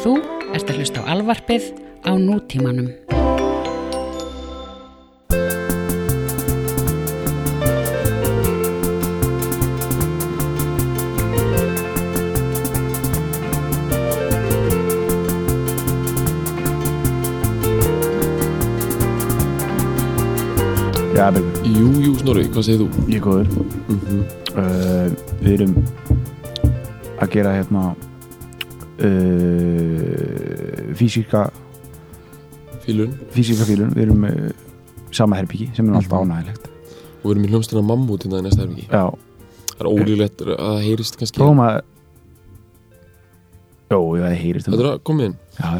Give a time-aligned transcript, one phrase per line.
[0.00, 0.16] Þú
[0.56, 1.72] ert að hlusta á alvarpið
[2.08, 2.88] á nútímanum.
[21.70, 22.86] Jú, jú, Snorri, hvað segir þú?
[23.08, 23.48] ég er góður
[23.88, 24.22] Mm
[24.58, 25.06] uh,
[25.40, 25.74] Við erum
[27.20, 27.82] að gera hérna
[29.00, 29.79] uh,
[31.00, 31.44] físíska
[32.84, 33.12] Fílun.
[33.34, 33.90] físíska fílun.
[33.96, 34.50] Við erum uh,
[35.12, 36.30] sama herbyggi sem er alltaf Mhm.
[36.30, 36.68] ánægilegt
[37.20, 39.04] og við erum í hljómsdina mammút hérna í næsta herfingi Já,
[39.76, 41.40] Það er ólíklegt að það heyrist kannski.
[41.40, 41.80] Prófum að
[43.90, 45.36] Jó, ég það heyrist um Þetta er að koma inn.
[45.58, 45.70] Já,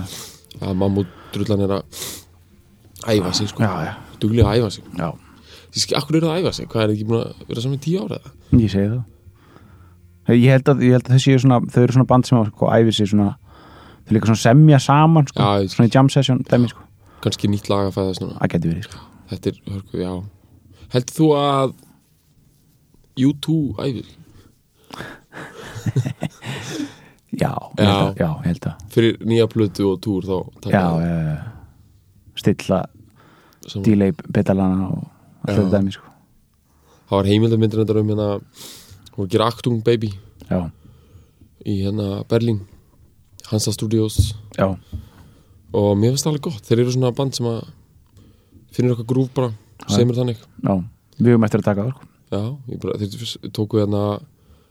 [0.66, 2.00] að mammút drullan er að
[3.14, 3.62] æfa sig sko.
[3.62, 4.84] Já, já, Duglega að æfa sig.
[4.98, 5.08] Já.
[5.70, 6.66] Ég skil, akkur eru það að æfa sig?
[6.72, 8.32] Hvað er það ekki búin að vera saman í tíu ára eða?
[8.58, 9.04] Ég segi það.
[10.30, 12.42] Ég held að, ég held að þessi eru svona þau eru svona band sem á
[12.50, 13.28] sko, æfir sig svona
[14.10, 16.82] þau líka svona semja saman sko, Já, svona í jam session dæmi sko.
[17.22, 18.38] Kannski nýtt lag að núna.
[18.40, 19.02] Það geti verið sko.
[19.30, 20.12] Þetta er, hörku, já.
[20.90, 21.74] Heldur þú að
[23.20, 24.08] U2 æfir?
[27.40, 28.80] Já, held að, já, held að.
[28.90, 31.36] Fyrir nýja plötu og túr þá Já, uh,
[32.40, 32.80] stilla
[33.62, 33.84] saman?
[33.86, 35.04] delay betalana og
[35.46, 35.60] allt Já.
[35.60, 36.10] þetta dæmi sko.
[37.06, 38.28] Það var heimildarmyndir þetta um hérna
[39.14, 40.10] hún gera Actung Baby.
[40.50, 40.60] Já,
[41.62, 42.64] í hérna Berlín
[43.50, 44.32] Hansa Studios.
[44.56, 44.68] Já,
[45.70, 46.64] og mér finnst það alveg gott.
[46.66, 47.60] Þeir eru svona band sem að
[48.74, 49.52] finnir okkar grúf bara,
[49.90, 50.42] semur þannig.
[50.62, 50.74] Já.
[51.20, 52.10] Við höfum eftir að taka það sko.
[52.30, 52.42] já,
[52.84, 54.02] bara, þeir tóku hérna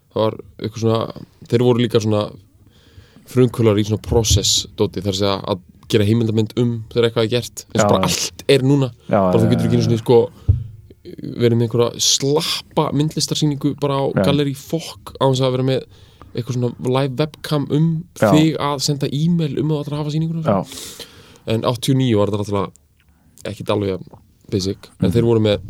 [0.09, 2.23] það var eitthvað svona þeir voru líka svona
[3.29, 7.65] frumkvölar í svona process dóti þar að að gera heimildamynd um þegar eitthvað er gert.
[7.73, 8.09] Eins og bara já.
[8.09, 8.91] allt er núna.
[9.09, 10.19] Já, bara þú getur ekki já, einu svona sko
[11.09, 14.23] verið með einhverja slappa myndlistarsýningu bara á Já.
[14.27, 15.85] Gallery Fokk á þess að vera með
[16.33, 17.87] eitthvað svona live webcam um
[18.19, 18.29] Já.
[18.33, 20.57] þig að senda e-mail um að það að hafa sýninguna Já,
[21.53, 24.03] en 89 var þetta náttúrulega ekkit alveg
[24.51, 24.89] basic.
[24.99, 25.63] En þeir voru með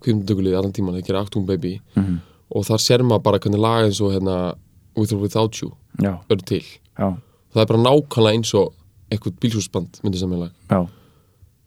[0.00, 1.80] kvimdugulið allan tíman, þeir gera Actung Baby.
[1.96, 2.20] Mhm,
[2.50, 4.54] og þar sér maður bara hvernig lag eins og hérna
[4.96, 6.64] With or Without You eru til.
[6.98, 7.16] Já,
[7.54, 8.74] það er bara nákvæmlega eins og
[9.10, 10.52] eitthvað bílsúsband myndi sem lag.
[10.70, 10.86] Já,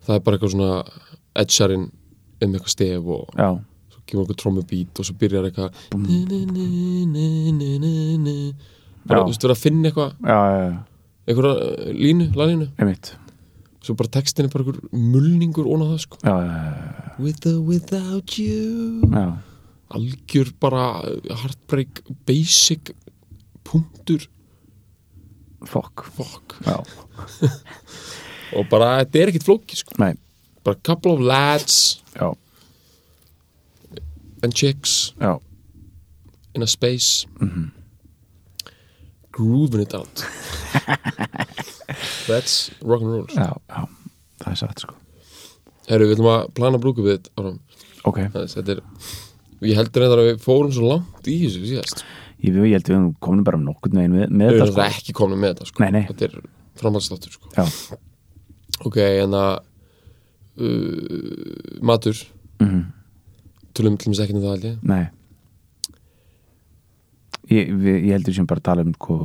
[0.06, 0.84] það er bara eitthvað svona
[1.36, 1.92] edgerinn
[2.44, 3.60] um eitthvað stef og já
[4.08, 5.72] kemur eitthvað trommubít og svo byrjar eitthvað
[9.08, 10.12] bara, þú veist, verið að finna eitthvað.
[11.24, 11.58] Eitthvað uh,
[11.98, 12.68] línu, laginu?
[12.80, 13.06] Einmitt.
[13.84, 14.82] Svo bara textin er bara eitthvað
[15.14, 16.16] mulningur ón á það sko.
[16.24, 16.66] Já, já, já,
[17.24, 18.64] With or without you.
[19.12, 19.28] Já,
[19.98, 20.84] algjör bara
[21.44, 21.94] heartbreak
[22.28, 22.84] basic
[23.68, 24.22] punktur.
[25.64, 25.98] Fokk
[28.54, 29.92] og bara þetta er ekkit flóki sko.
[30.02, 30.14] Nei,
[30.64, 31.76] bara couple of lads.
[32.16, 32.28] Já,
[34.44, 35.40] and chicks já.
[36.56, 37.26] in a space.
[37.40, 37.72] Mhm.
[39.34, 40.14] grooving it out.
[42.28, 43.88] That's rock'n'roll Já, já,
[44.44, 44.94] það er satt sko.
[45.90, 47.58] Herru, við ætlum að plana brúku við þetta
[48.08, 48.82] Ok, þetta er
[49.64, 52.02] ég heldur þetta að við fórum svo langt í þessu síðast.
[52.44, 54.82] Ég, ég held við komin bara nokkurn veginn með, með við þetta erum sko.
[54.82, 55.84] það ekki komin með þetta sko.
[55.84, 56.04] Nei, nei.
[56.10, 56.34] þetta er
[56.82, 57.46] framhaldsláttur sko.
[57.56, 57.64] Já,
[58.90, 59.54] ok, en að
[60.60, 62.18] uh, matur.
[62.64, 62.82] Mhm,
[63.78, 64.78] tölum til mér ekki um það ég.
[64.90, 65.04] Nei.
[67.52, 69.18] Ég, við, ég heldur sem bara tala um sko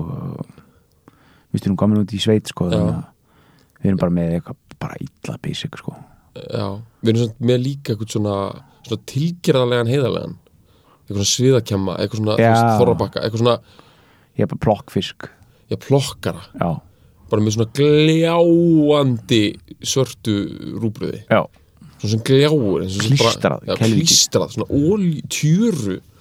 [1.48, 3.04] Við styrum komin út í sveit sko þannig að
[3.78, 5.92] Við erum bara með eitthvað bara illa basic sko.
[6.34, 6.66] Já,
[7.02, 8.34] við erum svona með líka eitthvað svona,
[8.86, 10.34] svona tilgerðarlegan heiðarlegan.
[10.98, 13.56] Eitthvað svona sviðakemma eitthvað svona þorrabakka eitthvað svona,
[14.38, 15.28] Ég er bara plokkfisk.
[15.70, 16.42] Já, plokkara.
[16.58, 16.68] Já,
[17.28, 19.42] bara með svona gljáandi
[19.84, 20.36] svörtu
[20.80, 21.42] rúbröði já,
[21.98, 24.68] svona sem gljáur sem bara- Klístrað, já, klístrað, svona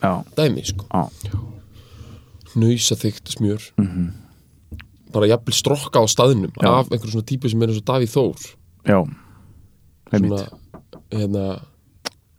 [0.01, 0.85] já, dæmi, sko.
[0.93, 1.09] Já.
[2.57, 3.61] Nausa þykkt smjör.
[3.77, 4.07] Mhm,
[5.13, 6.79] bara jafnvel strokka á staðnum Já.
[6.79, 8.55] af einhverjum svona típu sem er eins og Davíð Þór.
[8.87, 8.99] Já,
[10.11, 10.49] svona,
[11.11, 11.43] hérna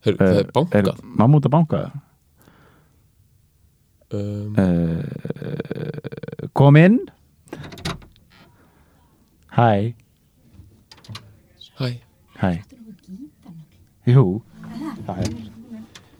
[0.05, 0.75] her, það er bankað.
[0.75, 1.93] Er mammút að banka það?
[4.11, 6.99] um, Uh, kom inn.
[9.53, 9.95] Hæ.
[11.79, 12.01] Hæ,
[12.41, 12.63] Hæ
[14.09, 14.25] Jú.
[15.07, 15.33] Það er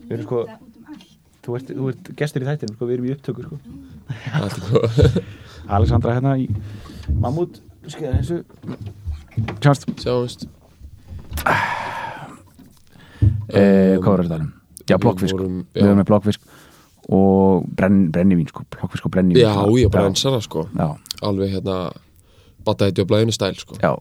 [0.09, 0.41] Við erum sko
[1.49, 3.57] Þú ert, þú ert gestur í þættinu sko, við erum í upptöku sko.
[4.11, 5.19] eitthvað
[5.79, 6.47] Alexandra hérna í
[7.23, 8.41] Mammút Skeiða þessu.
[9.63, 10.43] Sjást sjáumst.
[13.49, 14.49] Eh, Hvað var þetta um?
[14.89, 15.33] Já, blokkfisk.
[15.37, 16.01] vorum- Við erum já.
[16.01, 16.41] með blokkfisk
[17.09, 20.67] og brenn, brennivín sko, blokkfisk og brennivín já, ég bara ensara sko.
[20.77, 21.77] Já, alveg hérna
[22.65, 23.75] bataði á blæðinu stæl sko.
[23.81, 23.95] Já,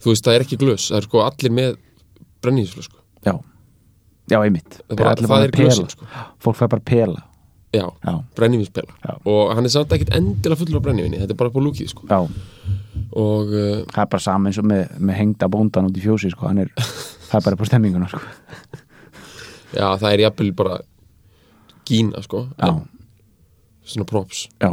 [0.00, 1.76] þú veist, það er ekki glös, það er sko allir með
[2.44, 3.34] brenniðsflösku já.
[4.30, 4.80] Já, einmitt.
[4.88, 5.68] Bara- það er pela.
[5.68, 6.06] glösin, sko.
[6.40, 7.22] Fólk fær bara pela.
[7.74, 8.12] Já, Já.
[8.36, 11.88] brennivinspela og hann er samt ekkert endilega fullur af brennivinni þetta er bara á lúkið
[11.90, 12.06] sko.
[12.06, 16.30] Og uh, það er bara saman eins og með, með hengda bóndan út í fjósi
[16.30, 16.46] sko.
[16.54, 16.70] Er,
[17.28, 18.20] það er bara på stemminguna sko.
[19.74, 20.78] já, það er jafnvel bara
[21.90, 22.44] gína sko.
[23.84, 24.46] Svona props.
[24.62, 24.70] Já,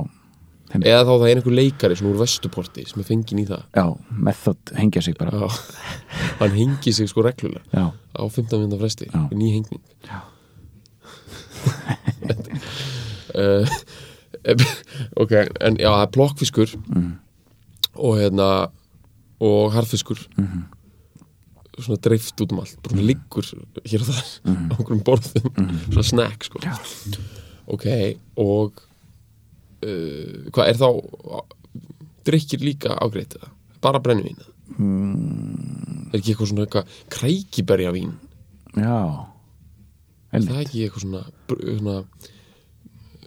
[0.80, 3.64] eða þá það er einhver leikari svona úr vestuporti sem er fenginn í það.
[3.76, 3.86] Já
[4.28, 5.32] Method hengja sig bara.
[5.32, 5.48] Já.
[6.40, 7.64] hann hengi sig sko reglulega.
[7.76, 9.24] Já, á 15 minna fresti, Já.
[9.32, 9.82] ný hengning.
[10.08, 10.22] Já.
[13.36, 13.66] uh,
[15.22, 15.32] ok,
[15.62, 17.12] en já, það er plokkfiskur Mhm.
[17.96, 18.48] og hérna
[19.42, 20.20] og harðfiskur.
[20.38, 20.64] Mhm.
[21.82, 23.46] svona dreift út um allt bara svona liggur
[23.88, 24.70] hér og þar Mhm.
[24.70, 25.52] á okkur um borðum,
[25.90, 26.60] svona snack sko.
[27.68, 27.86] Ok,
[28.38, 28.72] og
[29.82, 30.88] hvað er þá
[32.28, 33.50] drikkir líka ágreitt eða?
[33.82, 34.38] bara brennivín
[34.78, 38.14] mm, er ekki eitthvað svona eitthvað krækiberjavín?
[38.78, 39.00] Já.
[40.32, 41.96] Er það ekki eitthvað svona, svona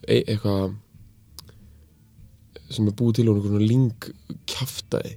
[0.08, 0.74] e eitthvað
[2.74, 4.08] sem er búið til úr einhver svona ling
[4.48, 5.14] kjaftaði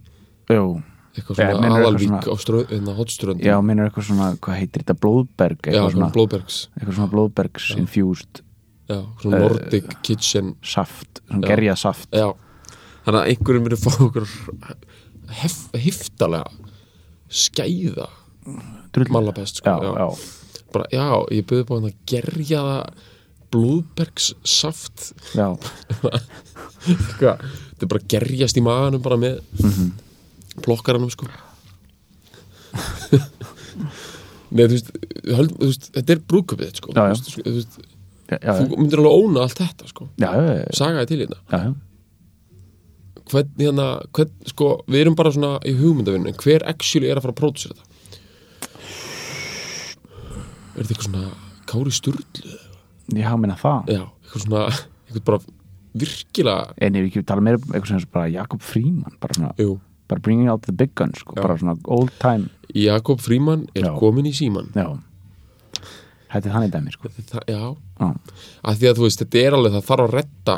[0.51, 0.65] Jú,
[1.13, 2.33] eitthvað svona aðalvík á
[2.71, 6.59] hérna hotströnd já, minnur eitthvað svona hvað heitir þetta, blóðberg já, eitthvað svona svona, blóðbergs.
[6.75, 7.77] eitthvað svona blóðbergs Já.
[7.83, 8.43] infused
[8.89, 10.55] já, svona Nordic Kitchen.
[10.63, 11.49] saft, svona Já.
[11.55, 12.09] gerjað saft.
[12.11, 12.29] Já,
[13.05, 14.27] þannig að einhverjum myndi fá okkur
[15.41, 16.51] hef, heftalega
[17.29, 18.07] skæða
[18.95, 19.11] Drull.
[19.11, 20.07] malabest sko, já,
[20.73, 21.05] bara, já,
[21.35, 22.83] ég byrði búin að gerja það
[23.51, 25.11] blóðbergs saft
[26.87, 29.91] þetta er bara gerjast í maganum bara með Mhm.
[30.63, 31.27] plokkaranum sko.
[34.49, 34.91] Nei, þú veist,
[35.27, 36.93] höld, þú veist þetta er brúkupið sko.
[36.95, 37.77] Þú veist, þú, veist,
[38.27, 40.07] þú myndir alveg óna allt þetta sko.
[40.75, 41.73] Sagaði til hérna já, já.
[43.31, 47.35] hvern, hérna, hvern, sko, við erum bara svona í hugmyndavinnu, hver actually er að fara
[47.35, 47.85] að pródusera þetta?
[50.77, 51.31] Er þetta eitthvað svona
[51.67, 52.23] Kári Sturlu
[53.17, 53.91] já, minna það.
[53.95, 54.65] Já, eitthvað svona,
[55.07, 55.41] eitthvað bara
[55.97, 59.55] virkilega, en ef við ekki tala meira um eitthvað sem bara Jakob Fríman bara svona,
[59.57, 59.79] jú.
[60.07, 62.51] bara bringing out the big guns sko, bara svona old time.
[62.75, 63.93] Jakob Fríman er Já.
[63.97, 64.91] komin í síman já
[66.31, 67.11] þetta er þannig dæmi sko.
[67.17, 67.61] Það, já,
[68.63, 70.57] að því að þú veist, þetta er alveg það þarf að redda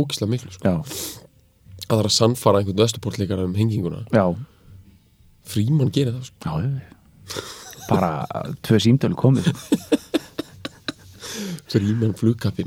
[0.00, 0.62] ógislega miklu, sko.
[0.70, 0.76] já,
[1.86, 4.04] að það er að sannfara einhvern vesturportleikara um henginguna.
[4.14, 4.24] Já,
[5.50, 6.58] Fríman gerir það, sko.
[6.60, 6.90] já,
[7.90, 8.10] bara
[8.62, 9.48] tvö símtölu komið
[11.70, 12.66] Fríman flugkappi,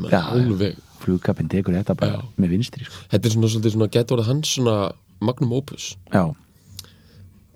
[1.03, 2.27] flugkappin tekur þetta bara Já.
[2.39, 3.05] með vinstri sko.
[3.11, 4.75] þetta er svona, svona, getur orðið hans svona
[5.23, 6.23] magnum opus, já,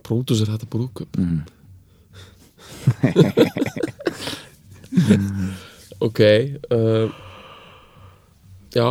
[0.07, 1.42] pródusir þetta brúkup mm.
[6.08, 6.20] ok
[6.74, 7.08] uh,
[8.76, 8.88] já,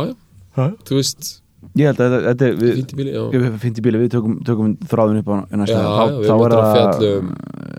[0.57, 1.29] já, þú veist
[1.77, 5.77] ég held að þetta- er við, bíli, bíli, við tökum, tökum þráðun upp á næsta,
[5.77, 7.33] Já, þá, þá er það um-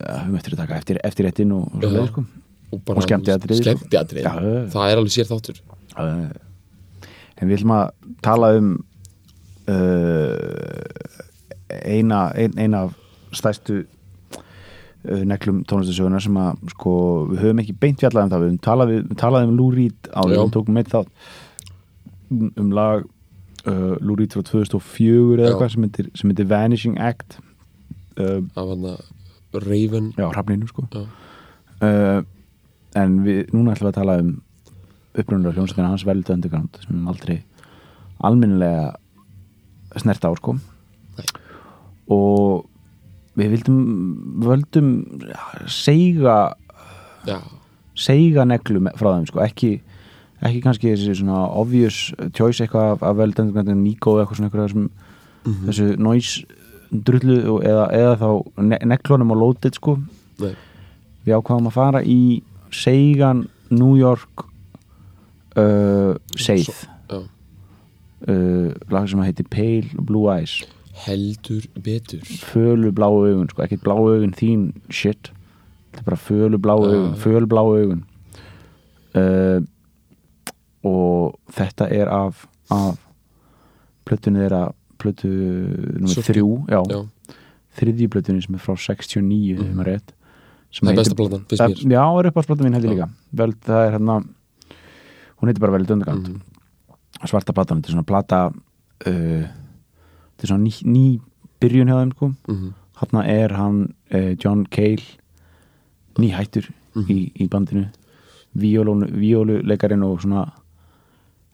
[0.09, 2.25] við möttum að taka eftir, eftir réttin og, og leið sko.
[2.73, 3.65] og, bara, Og skemmtiatriði, sko.
[3.79, 4.25] skemmtiatriði.
[4.27, 4.65] Já, já, já.
[4.75, 5.61] það er alveg sér þáttur.
[5.99, 6.29] Uh,
[7.39, 7.87] en við ætlum að
[8.27, 8.69] tala um
[9.69, 10.35] uh,
[11.85, 12.95] eina ein, eina af
[13.39, 13.83] stærstu
[15.07, 16.95] uh, neglum tónlistasögunar sem að sko,
[17.33, 18.43] við höfum ekki beint fjallað um það.
[18.45, 20.33] Við höfum talað, talaðum um Lou Reed á Já.
[20.33, 21.13] við tókum meitt þátt.
[22.31, 23.07] Um, lag
[23.65, 27.39] uh, Lou Reed frá 2004 eða eitthvað sem sem heitir Vanishing Act.
[28.19, 30.13] Uh, af hann að Raven.
[30.19, 30.87] Já, hrafninu sko.
[31.79, 32.21] Uh,
[32.99, 34.33] en við, núna ætlum við að tala um
[35.19, 37.37] upprunalega hljómsveitina hans Veldu Underground sem við aldrei
[38.25, 38.97] almennilega
[39.99, 40.59] snert á sko.
[41.19, 41.27] Nei.
[42.15, 42.69] og
[43.39, 43.79] við vildum
[44.45, 44.89] völdum
[45.29, 45.39] ja,
[45.71, 46.37] seiga
[47.29, 47.39] já,
[47.95, 49.41] seiga neglu með- frá þeim sko.
[49.45, 49.71] Ekki,
[50.43, 54.51] ekki kannski þessi svona obvious choice eitthvað af, af Veldu Underground Nico eða eitthvað svona
[54.51, 54.89] eitthvað þessum,
[55.49, 55.67] Mhm.
[55.69, 56.45] þessu noise
[56.93, 59.99] drullu eða, eða þá ne neglunum og lótið sko.
[60.41, 60.55] Nei,
[61.27, 62.43] við ákvaðum að fara í
[62.73, 64.45] Seigan New York
[65.57, 70.63] uh, Seith uh, lag sem að heiti Pale Blue Eyes
[71.07, 75.31] heldur betur fölu bláu augun, sko, ekki bláu augun þín shit,
[75.93, 76.93] þetta er bara fölu bláu Já.
[76.95, 78.03] augun, fölu bláu augun
[79.19, 79.61] uh,
[80.89, 82.99] og þetta er af, af
[84.09, 84.63] plötunni þeirra
[84.99, 85.31] plötu
[86.09, 86.25] Svörtu.
[86.33, 87.01] þrjú já, já,
[87.79, 89.83] þriðju plötunni sem er frá 69 mm.
[89.87, 90.15] Rétt
[90.79, 92.95] það er besta mér Já, er uppáhaldsplatan mín held ég Já.
[92.97, 93.09] líka
[93.43, 94.19] Vel, það er hérna
[95.39, 96.41] hún heitir bara Velið Underground Mhm.
[97.27, 98.41] svarta platan, þetta er svona plata
[99.07, 99.47] uh,
[100.39, 101.05] þetta er svona ný, ný
[101.61, 102.33] byrjun hjá þeim sko.
[102.49, 102.75] Mhm.
[102.99, 105.03] hérna er hann uh, John Cale
[106.19, 107.11] nýhættur Mhm.
[107.13, 107.85] í, í bandinu
[108.59, 110.47] víóluleikarinn og svona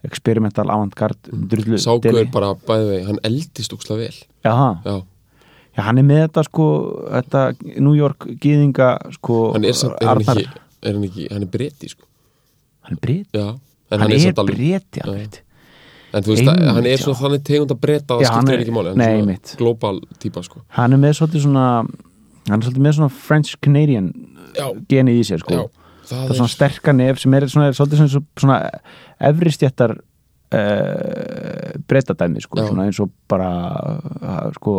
[0.04, 4.14] experimental avantgard drullu Sákuður bara bæði vegi, hann eldist úksla vel.
[4.44, 4.52] Já,
[4.84, 5.02] Já,
[5.76, 6.66] já, hann er með þetta sko
[7.10, 7.44] þetta
[7.80, 10.46] New York gýðinga sko hann er samt, er hann ekki,
[10.84, 12.04] er hann ekki, hann er breyti sko.
[12.84, 14.34] Hann er breyt Já, en hann, hann, er,
[15.04, 15.40] alveg
[16.14, 17.02] en þú veist, Einmitt, hann er já.
[17.04, 20.44] svona þannig tegund að breyta að Já, er- ekki máli hann er svona global típa
[20.46, 24.10] sko hann er með svolítið svona hann er svolítið með svona French Canadian
[24.54, 25.62] já, genið í sér sko já,
[26.06, 28.58] það, það er svona sterka nef sem er svona, svolítið svona, svona
[29.30, 29.96] efristjættar
[30.54, 32.68] uh, breytadæmi sko, Já.
[32.70, 33.50] svona eins og bara
[33.98, 34.74] uh, sko,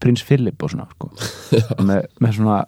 [0.00, 1.10] prins Philip og svona sko.
[1.88, 2.60] með, með svona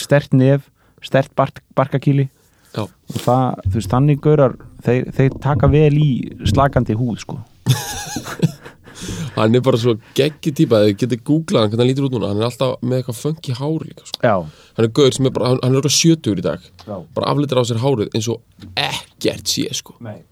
[0.00, 0.70] stert nef
[1.04, 2.28] stert bark, barkakíli
[2.74, 6.10] já, og það, þú veist, þannig gaurar þeir, þeir taka vel í
[6.50, 7.38] slakandi húð sko.
[9.38, 12.30] hann er bara svo geggi típa þið getið googlað hann hvernig hann lítur út núna
[12.30, 14.34] hann er alltaf með eitthvað funky hár líka sko.
[14.76, 16.70] hann er gaur sem er bara, hann hann er eitthvað sjötugur í dag.
[16.84, 19.96] Já, bara aflitur á sér hárið eins og ekkert sé sko.
[20.04, 20.22] Nei.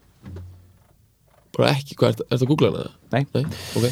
[1.53, 2.91] Bara ekki, hvað, er þetta að googla hana?
[3.13, 3.25] Nei.
[3.37, 3.45] Nei,
[3.77, 3.89] ok.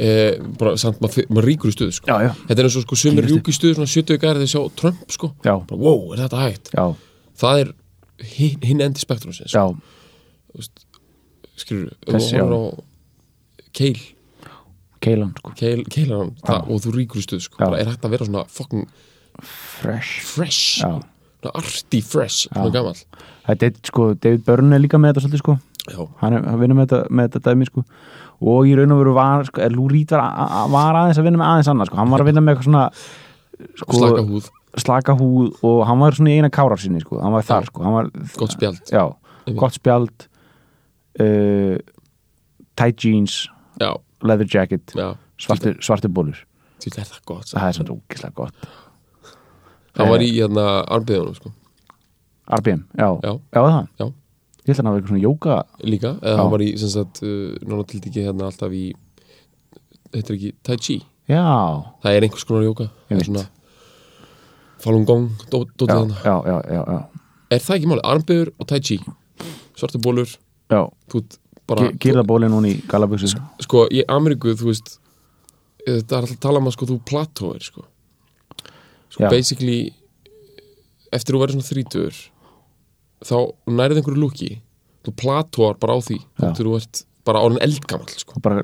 [0.00, 2.06] Eh, bara samt, maður mað ríkur í stuðu sko.
[2.12, 4.52] Já, já, þetta er eins og sko sumir rjúk í stuðu svona 70 gæri þegar
[4.52, 5.32] sjá Trump sko.
[5.42, 6.70] Já, bara, wow, er þetta hægt?
[6.76, 6.84] já,
[7.42, 7.72] það er
[8.20, 9.54] hinn, hinn endi spektrumsins.
[9.54, 9.64] Já,
[11.60, 12.46] skilur, Þessi, á
[13.76, 14.00] keil,
[15.04, 15.54] keilan sko.
[15.58, 16.58] Keil, keilar hann Já.
[16.60, 18.86] og þú ríkur í stuðu sko, er hægt að vera svona fucking
[19.40, 20.20] fresh.
[20.26, 20.84] fresh.
[21.40, 22.98] Arty fresh, svona gamall.
[23.46, 25.58] Þetta er sko, David Byrne er líka með þetta svolítið sko.
[25.90, 27.84] Já, hann að vinna með með þetta dæmi sko.
[28.40, 30.28] Og í raun og veru var, sko, Lou Reed var,
[30.72, 32.84] var aðeins að vinna með aðeins annað sko, hann var að vinna með eitthvað svona
[33.80, 34.48] sko, slaka húð,
[34.78, 37.82] slaka húð og hann var svona í eina kárar sinni sko, hann var þar sko,
[37.86, 38.82] hann var gott spjald.
[38.92, 39.04] Já,
[39.58, 40.28] gott spjald
[41.20, 41.76] uh,
[42.78, 43.48] tight jeans
[43.80, 43.90] já,
[44.22, 46.38] leather jacket, já, svartir, svartir bólur
[46.80, 48.70] því er það gott það er svona ógislega gott.
[49.98, 51.52] Hann var í hérna armbiðunum sko,
[52.60, 53.32] RBM, já, Já.
[53.52, 54.12] það
[54.70, 57.54] ég ætla að hafa eitthvað svona jóka líka, eða hann var í sem sagt, uh,
[57.66, 58.90] nána til ekki hérna alltaf í
[60.10, 60.98] þetta er ekki Tai Chi?
[61.30, 61.42] Já,
[62.02, 63.59] það er einhvers konar jóka Ég það veit.
[64.80, 67.00] Falun Gong, dótið hann já, já, já, já,
[67.50, 68.98] er það ekki máli, armbiður og Tai Chi.
[69.78, 70.32] Svartu bólur,
[72.02, 73.30] Girða bólinn hún í galaböksu
[73.62, 74.96] sko, í Ameríku, þú veist
[75.84, 77.84] þetta er alltaf að tala um að sko, þú platóir sko,
[79.12, 79.92] sko basically
[81.14, 82.18] eftir þú verður svona þrítur
[83.26, 83.36] þá
[83.70, 84.50] nærið einhverju lúki.
[85.04, 86.18] Þú platóar bara á því
[86.58, 88.40] þú ert bara orðin eldgamall sko.
[88.42, 88.62] bara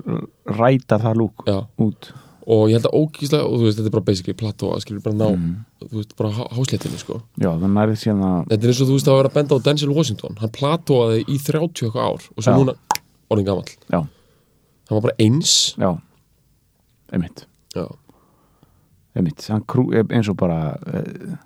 [0.59, 1.59] ræta það lúk Já.
[1.81, 2.11] út
[2.47, 5.03] og ég held að ógíslega, og þú veist, þetta er bara basically plató að skilur
[5.03, 5.55] bara ná, Mhm.
[5.91, 7.21] þú veist, bara há- hásléttinni sko.
[7.39, 9.55] já, það nærið síðan að þetta er eins og þú veist að vera að benda
[9.57, 10.37] á Denzel Washington.
[10.39, 12.57] Hann platóaði í 30 eitthvað ár og svo Já.
[12.59, 12.75] núna
[13.31, 13.65] orðin gamall.
[13.91, 14.09] Já, hann
[14.97, 15.75] var bara eins.
[15.77, 16.01] Já,
[17.13, 17.47] einmitt.
[17.75, 17.87] Já,
[19.17, 21.37] einmitt, hann krú, eins og bara uh,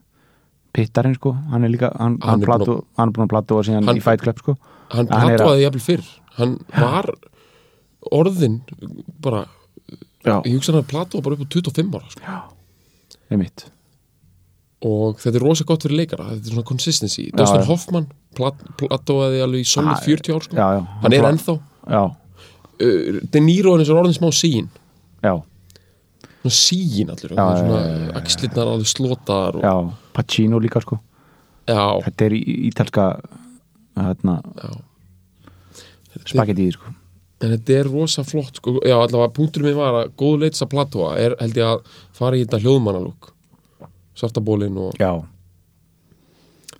[0.75, 1.33] pittarinn sko.
[1.50, 4.02] Hann er líka, hann, Hann hann, er platu, hann er búin að platóa síðan í
[4.02, 4.57] Fight Club sko.
[4.90, 6.04] hann platóaði jafnvel fyrr.
[6.37, 7.07] Hann var
[8.12, 8.61] orðin
[9.21, 9.47] bara,
[10.24, 12.40] ég hugsa hann að platóa bara upp á 25 ára sko.
[13.30, 13.66] einmitt.
[14.82, 17.66] Og þetta er rosa gott fyrir leikara þetta er svona consistency, Dustin já.
[17.68, 20.56] Hoffman plat, platóaði alveg í solid Ah, 40 ár sko.
[20.56, 21.54] já, já, hann er ennþá.
[21.90, 22.02] já,
[22.80, 24.68] uh, De Niro er eins og orðin smá sín
[25.22, 25.34] já,
[26.40, 28.16] svona síin allur Já, svona já, já, já, já.
[28.20, 30.98] axlirnar alveg slotaðar og, já Pacino líka sko.
[31.68, 33.20] Já, þetta er ítalska
[33.96, 34.70] hérna, já.
[36.26, 36.94] spagettið sko
[37.40, 38.76] en þetta er rosa flott sko.
[38.85, 41.85] já, allavega punkturinn minn var að góðu leits að platóa er held ég að
[42.16, 43.30] fara í þetta hljóðmannalúk.
[44.20, 45.12] Svartabólin og já,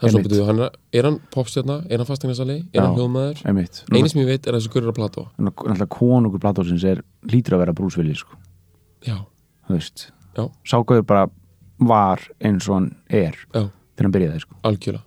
[0.01, 0.29] svona Einmitt.
[0.29, 2.99] betur, hann er, hann popstjarna, er hann fasteignarsali, er hann Já.
[2.99, 3.43] hljóðmaður?
[3.49, 3.83] einmitt.
[3.93, 7.03] Eini sem ég veit er að þessu görur að platóa náttúrulega konungur platósins er
[7.33, 8.37] lítur að vera brúsvilli sko.
[9.07, 9.17] Já,
[9.69, 10.07] þú veist,
[10.69, 11.27] ságauður bara
[11.81, 13.63] var eins og hann er já,
[13.97, 14.57] þegar hann byrjaði sko.
[14.69, 15.05] Algjörlega.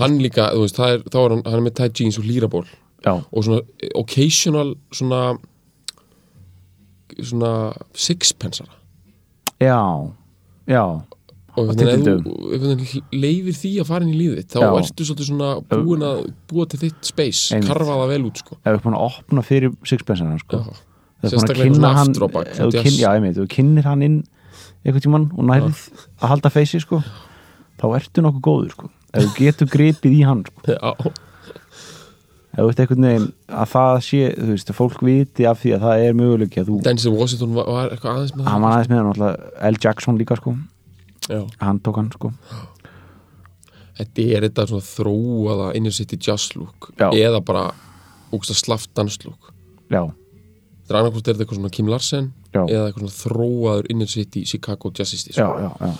[0.00, 2.64] Hann líka, þú veist, er, þá er hann, hann er með tight jeans og líraból
[3.04, 5.22] já, og svona eh, occasional svona
[7.22, 7.52] svona
[7.94, 8.72] sixpensara
[9.60, 9.78] já,
[10.66, 10.84] já
[11.54, 14.70] og þú leifir því að fara inn í þitt, þá Já.
[14.80, 17.70] ertu svolítið svona búin að búa til þitt space, Einmitt.
[17.70, 18.56] karfa það vel út sko.
[18.58, 20.62] ef við búin að opna fyrir sixpensana sko.
[21.24, 21.92] Þú sérstaklega svona
[22.58, 24.18] þú kyn- já, einmitt, þú kynir hann inn
[24.84, 25.84] einhvern tímann og nærið
[26.20, 27.02] að halda feysi sko,
[27.78, 28.90] þá ertu nokkuð góður sko.
[29.14, 30.74] ef þú getur gripið í hann sko.
[30.74, 31.14] já,
[32.56, 35.86] þú veist einhvern veginn að það sé þú veist, að fólk viti af því að
[35.86, 38.92] það er möguleiki að þú, Denzel Washington var, var eitthvað aðeins með hann var aðeins
[38.92, 39.80] með hann náttúrulega L.
[39.84, 40.54] Jackson líka sko,
[41.28, 41.40] já.
[41.64, 42.32] hann tók hann sko
[43.98, 47.08] þetta er þetta svona þróaða inner city jazz look Já.
[47.10, 47.64] eða bara
[48.34, 49.52] úksta slaft dans look
[49.92, 50.02] já,
[50.82, 52.62] þetta er annarkvort er þetta eitthvað svona Kim Larsen Já.
[52.64, 55.52] eða eitthvað svona þróaður inner city Chicago jazzisti já, sko.
[55.62, 55.94] já, já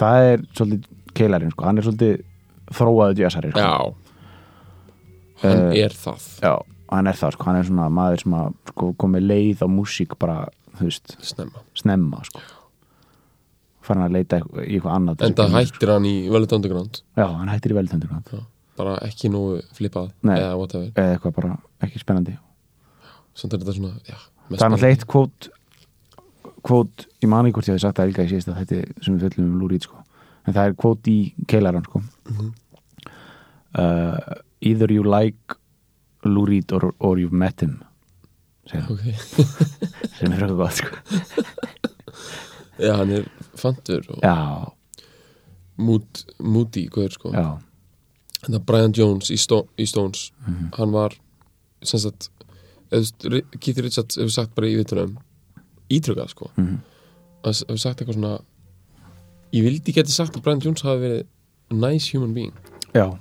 [0.00, 0.86] það er svolítið
[1.18, 2.14] keilarinn sko, hann er svolítið
[2.70, 3.64] þróaður jazzari sko.
[3.66, 3.99] já
[5.42, 6.54] hann Eh, er það já,
[6.92, 10.16] hann er það sko, hann er svona maður sem að sko, komi leið á músík
[10.20, 10.38] bara,
[10.78, 12.40] þú veist, snemma snemma sko
[13.80, 17.04] farin að leita í eitthvað annað en að það músík, hættir hann í sko.
[17.16, 18.34] já, hann hættir í velið underground
[18.80, 20.36] bara ekki nógu flippað Nei.
[20.38, 22.36] eða whatever, eða eitthvað bara ekki spennandi
[23.34, 24.16] samt er þetta svona já,
[24.50, 25.50] það er náttúrulega eitt kvót
[26.66, 29.24] kvót, ég man ekki hvort ég hefði sagt það líka í síðasta þetta sem við
[29.24, 29.96] fjöllum um Reed sko.
[30.46, 31.18] en það er kvót í
[31.48, 32.02] keilaran sko.
[32.28, 32.50] Mhm.
[33.80, 34.18] uh,
[34.60, 35.56] either you like
[36.24, 37.78] Lou Reed or, or you've met him
[38.68, 39.04] segir hann, ok,
[40.18, 40.90] sem er eitthvað gott sko.
[42.86, 43.24] já, hann er
[43.58, 44.76] fantur og
[45.80, 47.32] mood, moody, guður sko.
[47.32, 47.46] Já,
[48.44, 50.68] en það Brian Jones í, Sto í Stones Mhm.
[50.76, 51.16] hann var
[51.82, 52.28] sem sagt,
[52.90, 55.16] Keith Richards hefur sagt bara í vitunum
[55.90, 56.50] ítrykað sko.
[56.56, 56.78] Mhm.
[57.44, 58.40] að hefur sagt eitthvað svona
[59.52, 61.26] ég vildi geti sagt að Brian Jones hafi verið
[61.70, 62.52] nice human being.
[62.94, 63.18] Já,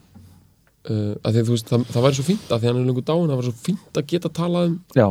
[0.88, 3.28] uh, að því veist, það, það væri svo fínt að því hann er lengur dáin,
[3.28, 5.08] það var svo fínt að geta talað um já,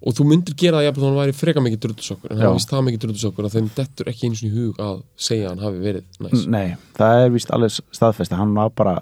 [0.00, 2.70] og þú myndir gera það jafnvel þá hann væri freka mikið drutusokkur en hann vist
[2.72, 5.82] það mikið drutusokkur að þeim dettur ekki eins og í hug að segja hann hafi
[5.84, 6.44] verið næs.
[6.48, 8.94] Nei það er vist alveg staðfest að hann var bara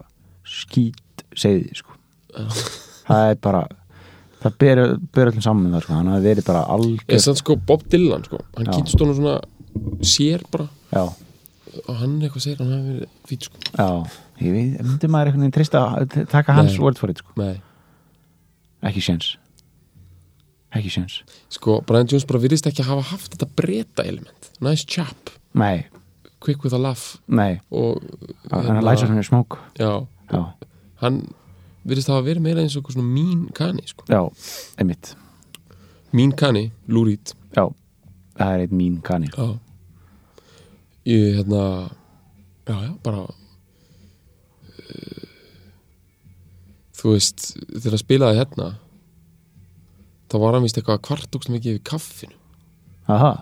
[0.49, 1.95] skít segði sko.
[3.09, 3.63] það er bara
[4.43, 4.83] það ber,
[5.15, 6.01] ber öllum saman það sko.
[6.01, 9.39] hann hafi verið bara algjör sann sko Bob Dylan sko, hann kynst honum svona
[10.03, 10.67] sér bara.
[10.91, 11.05] Já,
[11.85, 13.63] og hann eitthvað segir hann hafi verið fít sko.
[13.71, 13.89] Já,
[14.41, 16.81] ég veit, myndi maður einhvern veginn trista að taka hans Nei.
[16.85, 17.35] word for it sko.
[18.89, 19.37] Ekki séns.
[20.77, 21.23] Ekki séns.
[21.53, 24.51] Sko, Brian Jones bara virðist ekki hafa haft þetta breyta element.
[24.65, 25.87] Nice chap, nei,
[26.45, 27.17] quick with a laugh.
[27.71, 28.03] Og
[28.53, 30.43] hann læsa hann í smók já, já,
[31.03, 31.23] hann
[31.89, 34.05] virðist hafa verið meira eins og mín kani sko.
[34.09, 34.21] já,
[34.79, 35.15] einmitt.
[36.13, 37.65] Mín kani, lúrít já,
[38.37, 39.59] það er eitt mín kanni já.
[41.09, 41.89] Ég hérna
[42.69, 43.27] já, já, bara
[46.99, 48.69] þú veist þegar að spilaði hérna
[50.29, 52.37] þá var hann vist eitthvað að kvartókst mikið yfir kaffinu
[53.09, 53.33] aha,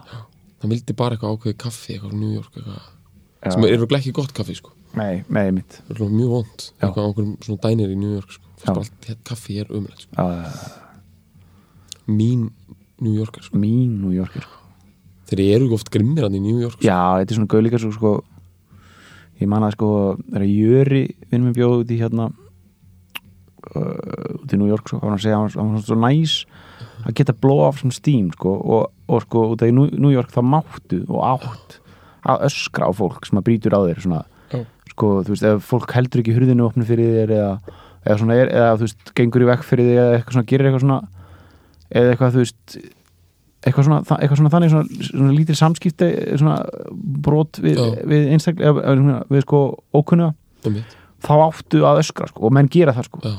[0.63, 4.17] hann vildi bara eitthvað ákveðið kaffi eitthvað frá New York eitthvað sem er örugglega ekki
[4.17, 5.49] gott kaffi sko nei, nei,
[5.91, 8.45] örugglega mjög vond eitthvað á einhverjum svona dænir í New York sko.
[8.73, 10.13] Allt hérna kaffi er umlega sko.
[10.17, 10.27] já,
[12.07, 12.47] mín
[13.03, 13.59] New Yorker sko.
[13.61, 14.63] mín New Yorker sko.
[15.31, 16.87] þeir eru oft grimmir hann í New York sko.
[16.87, 18.17] Já, þetta er svona gauðlíka svo sko
[19.41, 19.91] ég man að sko
[20.23, 22.46] það er Jöri vinnum við bjóð út í hérna uh,
[23.75, 26.45] út í New York sko, hann segja hann var- svo næs
[27.07, 30.31] að geta blow off some steam sko og, og sko út af í New York
[30.33, 31.79] það máttu og átt
[32.27, 34.61] að öskra á fólk sem að brýtur á þér svona Já.
[34.91, 37.53] sko, þú veist, ef fólk heldur ekki hurðinu opnu fyrir þér eða,
[38.07, 40.67] eða svona er, eða þú veist, gengur í vekk fyrir þér eða eitthvað svona, gerir
[40.71, 41.01] eitthvað svona
[41.91, 42.79] eða eitthvað, þú veist
[43.67, 46.57] eitthvað svona, eitthvað svona þannig svona, svona lítil samskipti, svona
[47.27, 48.05] brot við, Já.
[48.07, 49.61] við einstaklega við sko
[49.95, 50.33] ókunna
[51.27, 53.37] þá áttu að öskra sko, og menn gera það sko Já.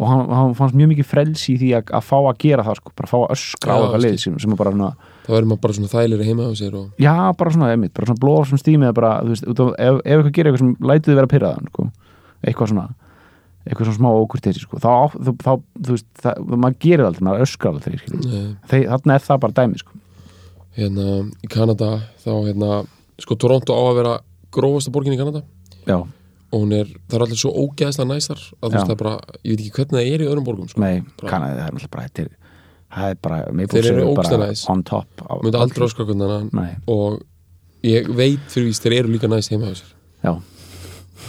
[0.00, 2.78] Og hann, hann fannst mjög mikið frelsi í því að, að fá að gera það
[2.80, 4.10] sko, bara fá að öskra á Já, eitthvað skil.
[4.10, 4.88] lið sem, er bara svona
[5.26, 8.08] þá verður maður bara svona þægilegri heima á sér og Já, bara svona, einmitt, bara
[8.08, 11.10] svona blóð sem stími eða bara, þú veist, ef, ef eitthvað gerir eitthvað sem lætið
[11.12, 11.86] þið vera pyrraðan, sko.
[12.40, 12.86] Eitthvað svona,
[13.68, 15.50] eitthvað svona smá ókurtesi, sko, þá, á- þú, þá,
[15.84, 18.46] þú veist það, maður gerir aldrei, maður skilur Nei.
[18.72, 20.00] Þeir, þarna er það bara dæmi, sko.
[20.80, 21.06] Hérna
[21.44, 21.90] í Kanada
[22.24, 22.70] þá hérna
[23.20, 24.12] sko Toronto á að vera
[24.54, 25.42] grófasta borgin í Kanada.
[25.84, 25.98] Já,
[26.50, 29.14] og hún er, það er allir svo ógeðslega næsar að þú veist það er bara,
[29.46, 30.82] ég veit ekki hvernig það er í öðrum borgum sko.
[30.82, 32.32] nei, kannaði, það er náttúrulega bara, þetta er
[32.90, 34.64] það er bara, Maple Þeir eru Syrup ógeðslega bara næs.
[34.74, 35.82] on top á, myndi aldrei
[36.58, 37.20] Nei, og
[37.86, 39.94] ég veit fyrir víst þeir eru líka næs heima á sér.
[40.26, 40.32] Já,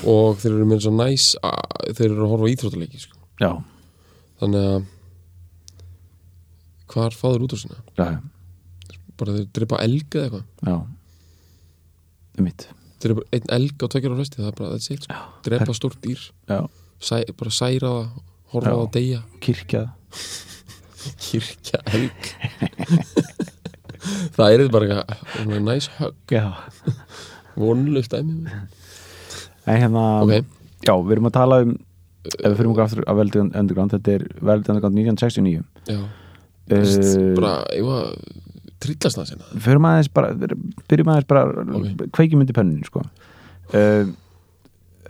[0.10, 3.22] og þeir eru með svo næs að þeir eru að horfa á íþróttaleiki sko.
[3.42, 3.52] já,
[4.42, 4.90] þannig að
[6.92, 8.10] hvar fáður út á sinna já,
[9.22, 10.46] bara þeir drepa elg eða eitthvað?
[10.66, 10.78] Já
[13.06, 15.20] einmitt, drepa einn elg á tvekjar á fresti það er bara, it sko.
[15.48, 16.22] drepa stórt dýr.
[17.02, 18.10] Sæ, bara særa það,
[18.54, 19.88] horfa það að deyja kirkjað
[21.26, 22.32] kirkja elg.
[24.34, 25.04] Það er bara
[25.62, 26.32] næs högg,
[27.54, 28.50] vonlust dæmi.
[29.70, 30.48] En hérna ok,
[30.82, 31.76] Já, við erum að tala um
[32.22, 36.02] ef við fyrir mjög aftur að veldi underground þetta er veldi underground 1969 já.
[36.72, 38.12] Uh, bara, ég var
[38.82, 40.34] trillast það sinna fyrir maður aðeins bara
[40.92, 41.74] byrjum aðeins bara Ok.
[41.80, 42.12] okay.
[42.18, 43.04] kveikjum undir pönnin sko.
[43.74, 44.06] uh,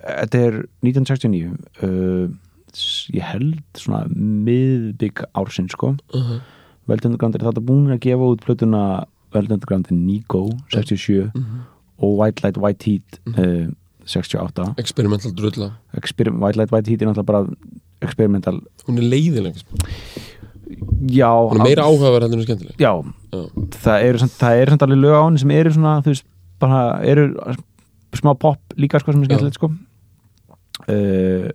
[0.02, 1.52] þetta er 1969
[1.84, 2.28] uh,
[2.74, 5.96] s- ég held svona miðbygg ársinn sko.
[6.14, 6.40] uh -huh.
[6.88, 11.32] veldi underground er þetta búin að gefa út plötuna veldi underground Nigo 67
[12.02, 13.70] og White Light White Heat uh,
[14.06, 17.46] 68 experimental drulla Exper White Light White Heat er náttúrulega bara
[18.02, 19.76] experimental hún er leiðileg, sko.
[21.12, 21.30] Já,
[21.62, 22.76] meira áhugaverð heldur en skemmtileg.
[22.82, 22.92] Já,
[23.32, 23.42] já,
[23.84, 26.28] það eru samt, það eru samt alveg lög á henni sem eru svona, þú veist,
[26.62, 27.26] bara eru
[28.20, 29.72] smá pop líka sko sem er skemmtilegt sko.
[30.90, 31.50] Uh,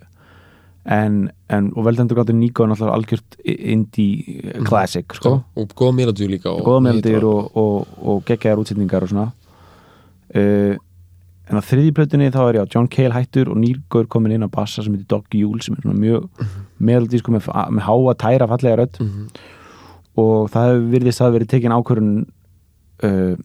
[0.87, 1.19] en,
[1.51, 5.41] en og veldendur gáttur Nico er náttúrulega algjört indie classic sko.
[5.59, 9.31] Og góða melodíu líka og, góða melodíur og, og, og geggjaðar útsetningar og svona.
[10.35, 10.77] Uh,
[11.47, 14.51] en á þriðji plötunni þá er já John Cale hættur og nýrgur komin inn á
[14.51, 16.27] bassa sem heitir Doggy Jule sem er svona mjög
[16.83, 18.99] melodísku með, með háa tæra fallega rödd.
[19.01, 19.29] Mhm.
[20.17, 22.13] og það hefur virðist að verið tekin ákvörun
[23.05, 23.37] uh,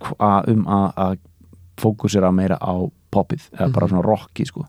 [0.00, 1.18] hva- um að,
[1.80, 2.76] fókusera meira á
[3.10, 4.66] poppið eða bara svona rocki sko.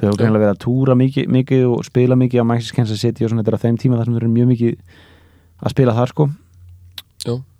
[0.00, 3.22] Þau hefur greinlega verið að túra mikið, mikið og spila mikið á Maxis Kansas City
[3.24, 4.74] og svona þetta er á þeim tíma þar sem þau eru mjög mikið
[5.62, 6.26] að spila þar sko.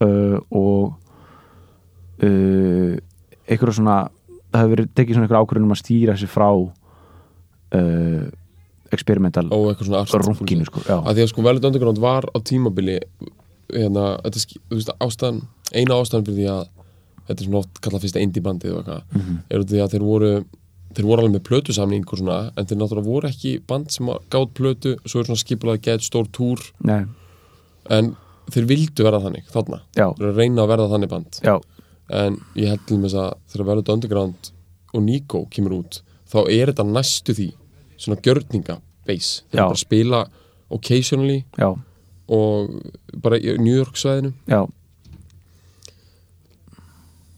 [0.02, 0.96] Uh, og
[3.50, 3.96] einhverju svona
[4.50, 8.24] það hefur verið tekið svona einhverju ákvörðun um að stýra sér frá uh,
[8.94, 12.38] experimental og eitthvað svona art runginu sko að því að sko Velvet Underground var á
[12.42, 12.96] tímabili
[13.70, 15.42] hérna, þetta, veist, ástæðan
[15.78, 16.64] eina ástæðan fyrir því að
[17.28, 19.36] þetta er svona oft kallað fyrsta indie bandið og eitthvað Mhm.
[19.50, 20.32] er út af því að þeir voru
[20.90, 24.54] þeir voru alveg með plötusamning og svona en þeir náttúrulega voru ekki band sem gátt
[24.58, 26.58] plötu svo er svona skipulað að geta stór túr.
[26.82, 27.04] Nei,
[27.90, 28.16] en
[28.50, 31.38] þeir vildu verða þannig þarna, já, þeir reyna að verða þannig band.
[31.46, 31.54] Já,
[32.10, 34.52] en ég held til með þess að þegar Velvet Underground
[34.90, 37.48] og Nico kemur út þá er þetta næstu því
[38.00, 40.24] svona gjörninga base, þeir bara spila
[40.70, 41.70] occasionally já,
[42.30, 42.76] og
[43.22, 44.32] bara í New York svæðinu.
[44.50, 44.62] Já.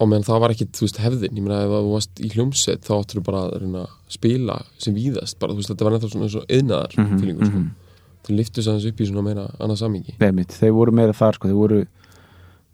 [0.03, 1.37] Og meðan það var ekki, þú veist, hefðin.
[1.39, 4.59] Ég meina ef þú varst í hljómsveit þá áttur þú bara að reyna að spila
[4.83, 5.39] sem víðast.
[5.41, 7.47] Bara, veist, þetta var nefnilega svona eins og yðnaðar mm -hmm, sko.
[7.49, 7.69] mhm.
[8.23, 11.35] þú liftu sæðans upp í svona meira annað samingi Nei, mitt, þeir voru meira þar
[11.35, 11.87] sko, þeir voru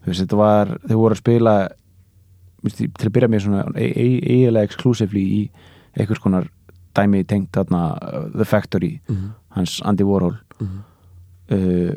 [0.05, 1.69] veist, þetta var, þeir voru að spila
[2.67, 5.51] til að byrja með svona e- e- eiginlega exclusively í
[5.99, 6.49] einhvers konar
[6.99, 9.31] dæmi tengt þarna uh, The Factory, mm -hmm.
[9.49, 10.79] hans Andy Warhol Mhm.
[11.51, 11.95] uh,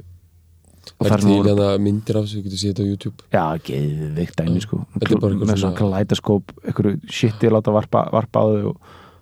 [1.00, 3.18] og það þar er til voru myndir af þessu, þú getur séð þetta á YouTube
[3.32, 8.40] já, geðveikt dæmi Já, sko er með svona kalætaskóp einhverju shiti að láta varpa, varpa
[8.40, 8.78] á þau og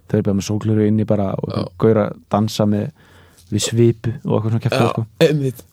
[0.09, 1.65] þau eru bara með sókluru inni bara og Já.
[1.79, 2.91] gauður að dansa með
[3.51, 5.05] við svipu og eitthvað svona kæftur sko.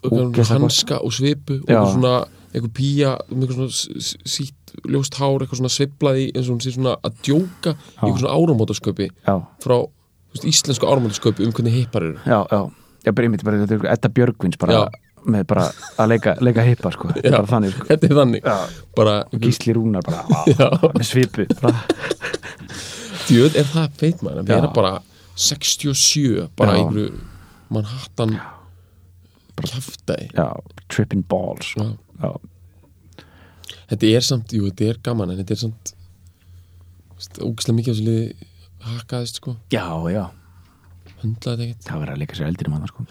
[0.04, 1.82] og Og hanska og svipu og Já.
[1.92, 2.24] svona,
[2.54, 6.72] eitthvað pía með eitthvað svona sítt ljóst hár, eitthvað svona sveiflaði eins og hún sé
[6.74, 12.06] svona að djóka í eitthvað svona áramótasköpi já, frá veist, íslensku áramótasköpi um hvernig hippar
[12.08, 12.60] eru já, já
[13.06, 14.82] já, bara einmitt, bara, þetta er Edda Björgvins bara Já.
[15.26, 15.66] með bara
[15.98, 17.38] að leika, leika hippa sko, þetta er Já.
[17.38, 17.86] bara þannig sko.
[17.90, 20.24] þetta er þannig, já, bara Gísli Rúnar bara,
[20.60, 20.68] Já.
[20.96, 21.46] með svipu
[23.26, 24.54] djöð er það feit maður að Já.
[24.54, 24.92] vera bara
[25.46, 26.82] 67 bara Já.
[26.82, 27.24] einhverju
[27.74, 28.36] Manhattan
[29.56, 30.46] kjaftaði já,
[30.92, 31.86] tripping balls sko.
[31.86, 32.26] Já.
[32.26, 32.30] já,
[33.92, 35.94] þetta er samt, jú, þetta er gaman en þetta er samt
[37.40, 38.50] ógislega mikið af þessu liði
[38.86, 40.24] hakaðist sko, já, já,
[41.22, 41.88] höndlaði þetta ekkert.
[41.88, 43.06] Það verður að leika sér eldir hann sko.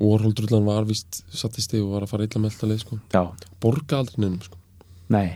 [0.00, 3.00] Warhol drullan var vist sattisti og var að fara illa með alltaf leið sko.
[3.12, 3.22] Já,
[3.60, 4.60] borga aldrei nefnum sko.
[5.12, 5.28] Nei.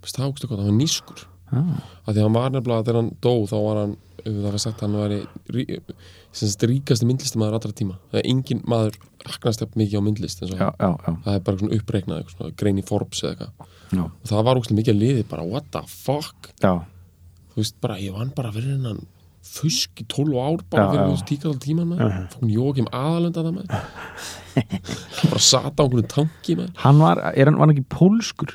[0.00, 3.32] Það ógislega gott, hann var nýskur ah, að því hann var nefnilega, þegar hann dó
[3.50, 5.64] þá var hann, uh, það var sagt að hann rí,
[6.32, 7.98] sem sagt ríkasti myndlistamæður allra tíma.
[8.12, 11.58] Það er engin maður raknast jafn mikið á myndlist já, já, já, það er bara
[11.62, 13.78] svona uppreiknað, grein í Forbes eða eitthvað.
[14.00, 16.52] Og það var ógstlega mikið að liði bara what the fuck?
[16.62, 16.74] Já,
[17.50, 19.02] þú veist bara ég vann bara fyrir hennan
[19.50, 22.26] fusk í 12 ár bara fyrir þessu tíkall tíman með Mhm.
[22.34, 23.70] fókn Jókim aðalönda það með
[25.30, 28.52] bara sata á einhvern tanki með hann var, er hann, var hann ekki pólskur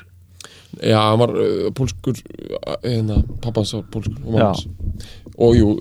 [0.82, 4.50] já hann var uh, pólskur uh, hérna, pappans var pólskur og Já.
[4.50, 4.66] mammans
[5.36, 5.72] og jú,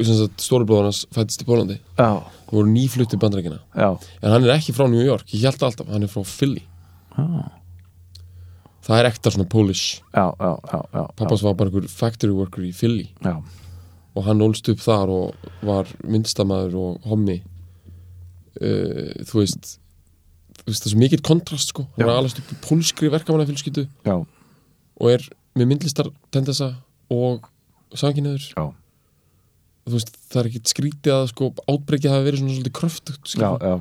[0.84, 3.90] hans fættist í Pólandi já, það voru nýflutti bandrækina já,
[4.22, 6.64] en hann er ekki frá New York, ég held alltaf hann er frá Philly.
[7.16, 7.46] Já.
[8.86, 10.02] Það er ekta svona Polish.
[10.14, 13.08] Pappans var bara einhver factory worker í Philly.
[13.26, 13.40] Já,
[14.16, 17.40] og hann ólst upp þar og var myndstamaður og hommi
[18.62, 19.74] uh, þú veist
[20.62, 21.88] þú veist það er svo mikill kontrast sko.
[21.96, 22.12] Hann Já.
[22.12, 24.16] er alast upp í pólskri verkamanna fjölskyldu já,
[25.00, 26.72] og er með myndlistar tendesa
[27.14, 27.48] og
[27.96, 28.66] sanginniður já,
[29.86, 33.32] þú veist það er ekkit skrítið að sko átbreykið hafi verið svona svolítið kröftugt já,
[33.34, 33.76] skilur, já.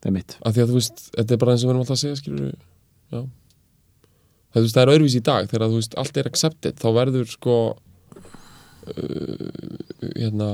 [0.00, 1.84] Það er mitt af því að þú veist þetta er bara eins og við erum
[1.84, 3.22] alltaf að segja skilur já.
[4.50, 5.46] Það, veist, það er öðruvísi í dag.
[5.50, 9.44] Þegar þú veist allt er accepted þá verður sko uh,
[10.16, 10.48] hérna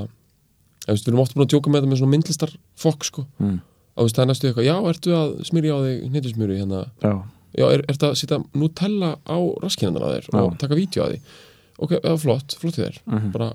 [0.85, 3.25] þú veist, við erum oft búin að djóka með þetta með svona myndlistar fokk sko.
[3.41, 3.57] Mm.
[3.97, 5.97] að þú veist, það er næstu eitthvað, já, ertu að smyrja á þig
[6.61, 6.83] hérna,
[7.57, 10.59] já, já, er, ertu að setja Nutella á raskinandana þér og Já.
[10.63, 11.21] taka vídeo á því?
[11.79, 12.99] Ok, já, flott, flott þér.
[13.07, 13.31] Mhm.
[13.33, 13.53] bara,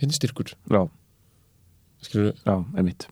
[0.00, 0.82] hérna er styrkur, já,
[2.02, 3.06] skilur já, er mitt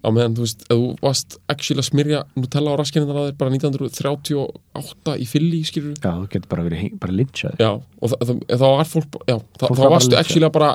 [0.00, 3.52] á meðan, þú veist, ef þú varst actually að smyrja Nutella á raskinandana þér bara
[3.52, 7.60] 1938 í fylli, skilur já, þú getur bara verið bara lynchað.
[7.60, 8.14] Já, og
[8.48, 10.70] þá var fólk já, þá, var bara varstu actually að bara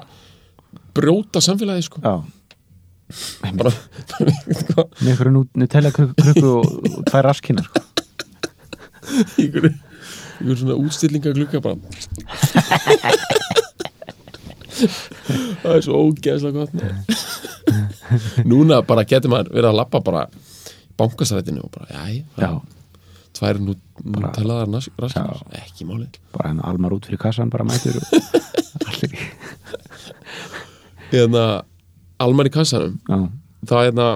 [0.95, 2.04] brjóta samfélagi, sko.
[2.06, 2.21] Já,
[3.58, 3.73] bara,
[4.21, 7.94] með einhverju Nutella krukku, og, og tvær raskinnar sko.
[9.45, 11.77] ykkur ykkur svona útstillinga glugga bara.
[14.75, 16.73] Það er svo ógeðslega gott.
[18.45, 20.31] Núna bara getur maður verið að lappa bara í
[20.99, 22.51] bankastrætinu og bara, jæ, já,
[23.35, 25.41] tvær nú, nú talaðar raskar.
[25.61, 27.97] Ekki máli bara hennar almar út fyrir kassan bara mætur
[28.89, 29.17] allir í
[31.11, 31.63] hérna,
[32.19, 32.95] Almar í kassanum.
[33.09, 33.17] Já,
[33.67, 34.07] það er hérna,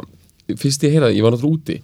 [0.59, 1.75] fyrst ég heyrði, ég var náttúrulega úti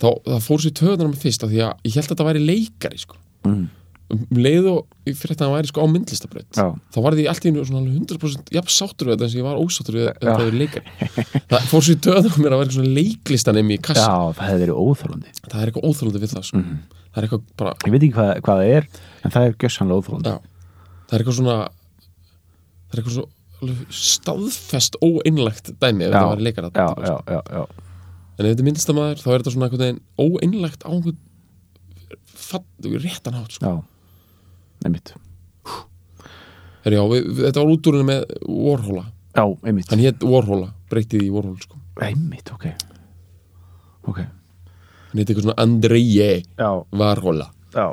[0.00, 2.42] þá, það fór sér töðunar með fyrst af því að ég held að þetta væri
[2.46, 3.16] leikari sko.
[3.46, 3.64] mm,
[4.10, 7.12] um leið og ég fyrir þetta að hann væri sko á myndlistabraut já, þá var
[7.18, 9.60] því allt í einu svona alveg 100% jafn sáttur við þetta eins og ég var
[9.60, 10.86] ósáttur við þetta að vera leikari.
[11.50, 14.80] Það fór sér töðunar mér að vera svona leiklistanemi í kassa já, það hefði verið
[14.80, 16.58] óþólandi það er eitthvað óþólandi við það sko.
[16.60, 16.76] Mhm.
[17.10, 17.22] það
[17.60, 18.84] bara ég veit ekki hvað, hvað það er
[19.20, 19.54] en það er
[21.10, 21.66] það
[22.90, 23.28] það svo
[23.60, 26.42] alveg staðfest óeinlegt dæmi ef Já, það var
[26.80, 27.62] já, já, já,
[28.40, 31.18] en ef þetta er myndlistamæður þá er þetta svona einhvern veginn óeinlegt á einhvern
[32.40, 32.66] fatt,
[33.04, 33.68] réttan hátt sko.
[33.68, 35.12] já einmitt,
[36.80, 39.02] Herri, já, við, þetta var útúrinu með Warhola.
[39.36, 39.90] Já, einmitt.
[39.92, 41.76] Hann hétt Warhola, breytið í Warhol sko.
[42.00, 42.64] einmitt, ok.
[44.08, 47.50] Ok, hann hétt eitthvað svona Andreje já, Warhola.
[47.74, 47.90] Já.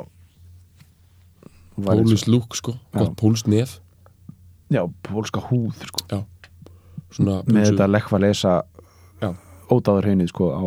[1.78, 3.02] Væri pólust lúk sko, Já.
[3.02, 3.76] gott pólust nef.
[4.72, 6.24] Já, pólska húð sko.
[7.12, 8.18] svona með þetta lekkva
[9.70, 10.62] ódáður hreinnið sko á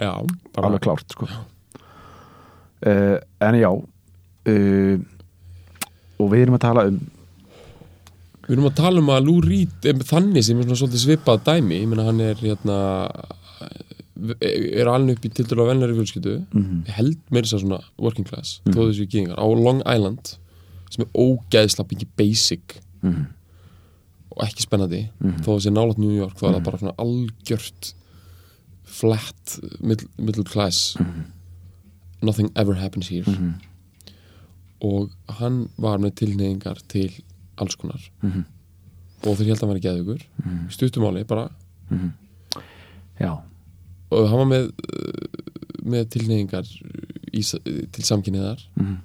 [0.00, 0.12] já,
[0.54, 1.26] bara, alveg klárt sko.
[2.86, 4.96] uh, en já uh,
[6.16, 7.00] og við erum að tala um
[8.46, 11.88] Við erum að tala um að Lou Reed þannig sem er svona svipað dæmi ég
[11.90, 12.76] meina hann er hérna
[14.38, 16.84] er alveg upp í til dælu á vennari fjölskyldu Mhm.
[16.86, 18.72] ég held meira sér svona working class mm.
[18.72, 20.36] þó þessu gýðingar á Long Island
[20.94, 23.26] sem er ógæðslega mikið basic Mhm.
[24.30, 25.42] og ekki spennandi Mhm.
[25.42, 27.92] þó þessi nálat New York þá er það bara svona algjört
[28.86, 30.96] flat middle, middle class
[32.22, 33.54] nothing ever happens here Mhm.
[34.80, 37.10] og hann var með tilneyingar til
[37.58, 38.44] alls konar Mhm.
[39.24, 40.68] og þeir held að hann var ekki geðugur Mhm.
[40.70, 41.50] stuttumáli bara
[43.20, 43.40] já,
[44.10, 45.26] og hann var með, uh,
[45.84, 46.64] með tilneyingar
[47.32, 47.42] í,
[47.92, 48.96] til samkynniðar Mhm.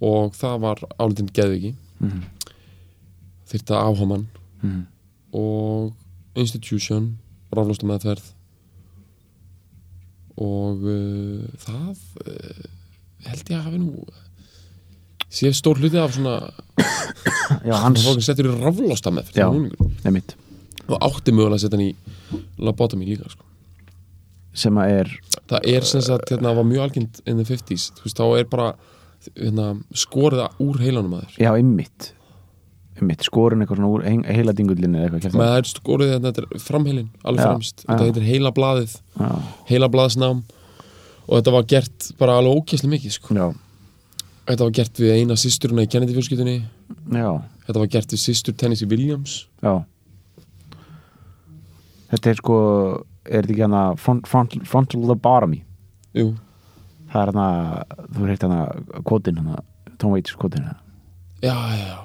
[0.00, 2.22] og það var álitin geðviki Mhm.
[3.48, 4.26] þyrta áhamann
[4.62, 4.86] Mhm.
[5.32, 5.92] og
[6.36, 7.18] institution
[7.52, 8.32] raflósta meðferð
[10.40, 12.64] og uh, það uh,
[13.28, 14.06] held ég að hafi nú
[15.34, 16.36] sé stór hluti af svona
[17.66, 19.48] já, hans hans fólk settur í raflósta meðferð Já.
[20.06, 20.36] einmitt,
[20.86, 23.46] og átti mögulega að setja hann í lobotomy líka sko.
[24.54, 25.14] sem að er
[25.50, 28.50] það er sem sagt, hérna, var mjög algjönd in the 50s, þú veist, þá er
[28.50, 28.68] bara
[29.34, 32.12] hérna, skorið úr heilanum að þér já, einmitt
[33.00, 36.62] einmitt, skorun eitthvað svona úr ein- heiladingullinni eða eitthvað með það er skorið þetta er
[36.62, 39.30] framheilin alveg fremst, þetta heitir heila blaðið já,
[39.70, 40.42] heila blaðsnám
[41.24, 43.48] og þetta var gert bara alveg ókesslega mikið sko.
[44.46, 46.56] þetta var gert við eina systurina í Kennedy fjölskyldunni
[47.18, 47.30] já,
[47.66, 49.46] þetta var gert við systur Tennessee Williams.
[49.64, 49.82] Já.
[52.14, 52.56] Þetta er sko
[53.24, 55.62] er þetta ekki hana front, front, frontal lobotomy?
[56.14, 56.34] Jú,
[57.10, 57.46] það er hana,
[58.14, 58.58] þú heirt hana
[59.08, 59.62] kvotin hana,
[59.98, 60.76] Tom Waits kvotin hana.
[61.42, 61.96] Já, já,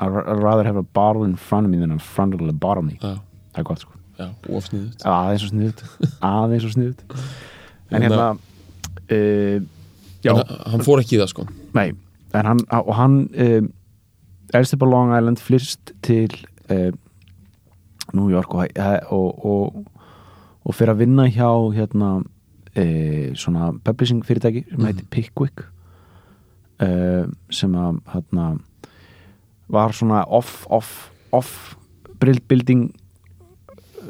[0.00, 3.14] I'd rather have a bottle in front of me than a frontal lobotomy já,
[3.54, 3.92] það er gott sko.
[4.18, 4.26] Já.
[4.48, 5.84] Ofsniðut aðeins og sniðut
[6.32, 7.04] aðeins og sniðut
[7.90, 8.28] en Hérna- hérna
[9.10, 9.62] uh,
[10.24, 11.46] já, en hann- hann fór ekki í það sko.
[11.74, 11.92] Nei.
[12.34, 13.68] En hann, og hann um,
[14.54, 16.30] elst upp á Long Island flyrst til
[16.70, 16.90] uh,
[18.14, 18.66] New York og,
[19.10, 19.84] og, og,
[20.64, 24.86] og fyrir að vinna hjá hérna uh, svona publishing fyrirtæki sem Mhm.
[24.90, 25.62] heitir Pickwick
[26.82, 28.48] uh, sem að hérna
[29.68, 31.76] var svona off, off, off
[32.20, 32.90] building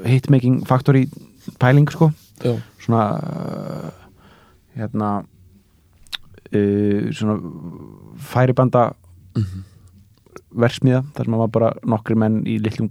[0.04, 1.06] hitmaking factory
[1.60, 2.10] pæling sko
[2.42, 3.90] já, svona uh,
[4.76, 5.12] hérna
[6.54, 7.38] uh, svona
[8.18, 8.88] færibanda
[10.54, 12.90] versmiða þar sem að var bara nokkri menn í litlum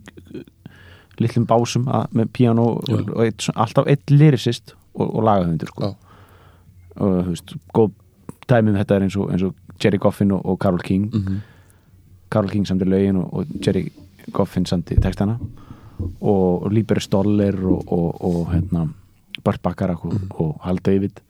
[1.22, 2.98] litlum básum að, með piano og, Já.
[3.14, 5.92] og eitt, svona- alltaf eitt lyricist og, og lagahundur sko.
[5.92, 5.94] Já.
[6.98, 7.92] og þú veist, góð
[8.50, 11.38] dæmið þetta er eins og, eins og Jerry Goffin og, og Carol King mhm,
[12.34, 13.86] Carol King samti lögin og, og Jerry
[14.34, 15.38] Goffin samti textana.
[16.20, 18.88] Og, og Líber Stoller og, og, og hérna
[19.44, 21.22] Bart Bacharach og, og Hal David.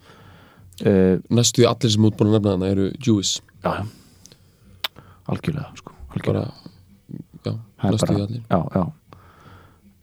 [0.81, 3.83] Uh, næstu því allir sem útbúin að nefna hana eru Jewish já,
[5.29, 6.23] algjörlega sko algjörlega.
[6.33, 6.45] bara,
[7.45, 7.51] já,
[7.83, 8.41] Það næstu bara- allir.
[8.49, 8.83] Já, já.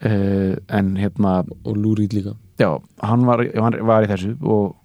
[0.01, 1.33] Uh, en hérna
[1.65, 2.37] og Reed líka.
[2.59, 4.77] Já, hann var, hann var í þessu og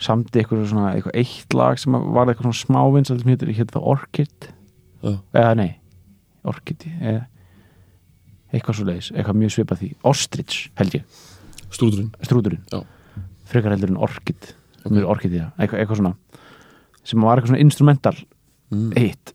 [0.00, 4.48] samti eitthvað svona eitthvað eitt lag sem var eitthvað svona smávins sem hétur það Orchid
[5.02, 5.70] já, eða nei,
[6.48, 7.20] Orchid eða
[8.52, 9.92] eitthvað svo leiðis, eitthvað mjög svipað því.
[10.10, 11.20] Ostrich held ég,
[11.72, 12.82] strúdurinn strúdurinn
[13.48, 14.90] frekar heldur en Orchid Ok.
[14.90, 16.14] mjög Orchid, já, eitthvað, eitthvað svona
[17.02, 18.14] sem var eitthvað svona instrumental
[18.72, 18.92] mm.
[18.98, 19.34] hitt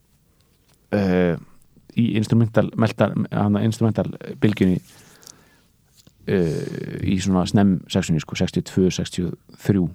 [0.96, 1.36] uh,
[1.98, 3.10] í instrumental melta,
[3.64, 4.12] instrumental
[4.44, 4.78] bylgjunni
[6.28, 6.62] uh,
[7.08, 9.86] í svona snem sexunni sko, 62, 63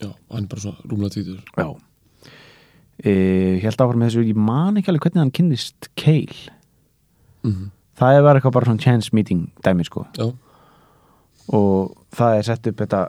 [0.00, 1.68] já, hann er bara svona rúmlega tvítur Já
[2.98, 3.12] e,
[3.62, 6.50] Helt áfram með þessu, ég man ekki alveg hvernig hann kynnist Kale.
[7.46, 7.70] Mm
[8.02, 10.06] Það er bara eitthvað bara svona chance meeting dæmi sko.
[10.16, 10.30] Já,
[11.52, 13.02] og það er sett upp þetta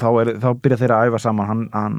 [0.00, 1.98] þá, er, þá byrja þeir að æfa saman hann, hann,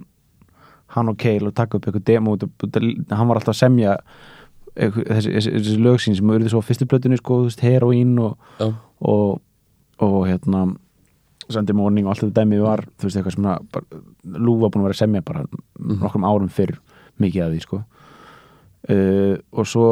[0.95, 3.95] hann og Kale og taka upp eitthvað demo hann var alltaf að semja
[4.73, 8.49] þessi, þessi, þessi lögsín sem auðvitað svo á fyrstu blötunni sko, heroín og,
[8.99, 9.39] og,
[10.03, 10.65] og hérna
[11.49, 14.83] Sunday Morning og allt þetta dæmi var þú veist eitthvað sem að Lú var búin
[14.83, 15.45] að vera að semja bara
[15.79, 15.99] Mhm.
[16.01, 16.77] nokkrum árum fyrr
[17.21, 17.77] mikið af því sko
[18.89, 19.87] uh, og svo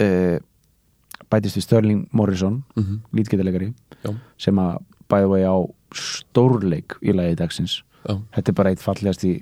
[0.00, 0.38] uh,
[1.30, 3.72] bætist við Sterling Morrison mm lítgetalegari
[4.04, 4.14] Já.
[4.38, 4.78] sem að
[5.10, 5.56] bæði vegi á
[5.94, 9.34] stórleik í lagi dagsins já þetta er bara eitt fallegast í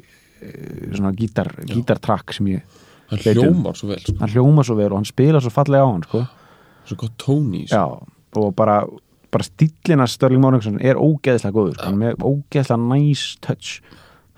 [0.95, 2.62] svona gítar, gítartrakk sem ég
[3.11, 3.43] hann um.
[3.43, 4.14] hljómar svo vel sko.
[4.21, 6.23] hann hljóma svo vel og hann spila svo fallega á hann sko.
[6.87, 7.75] svo gott tóni þessu.
[7.75, 7.85] já,
[8.38, 8.85] og bara,
[9.35, 11.91] bara stíllina Störling Morningsson er ógeðslega góður sko.
[12.01, 13.81] með ógeðslega nice touch.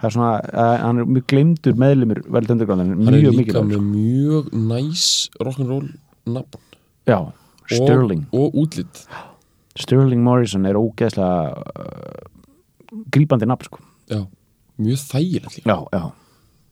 [0.00, 3.36] Það er svona, uh, hann er mjög glemdur meðlumur vel underground, en hann er mjög
[3.36, 5.04] líka mikið mjög næs
[5.44, 5.90] rock'n'roll
[6.26, 6.62] nafn.
[7.06, 7.18] Já,
[7.70, 8.24] Sterling.
[8.32, 9.02] og, og útlit.
[9.78, 13.84] Sterling Morrison er ógeðslega uh, grípandi nafn sko.
[14.10, 14.24] já,
[14.80, 16.02] mjög þægilegt já, já,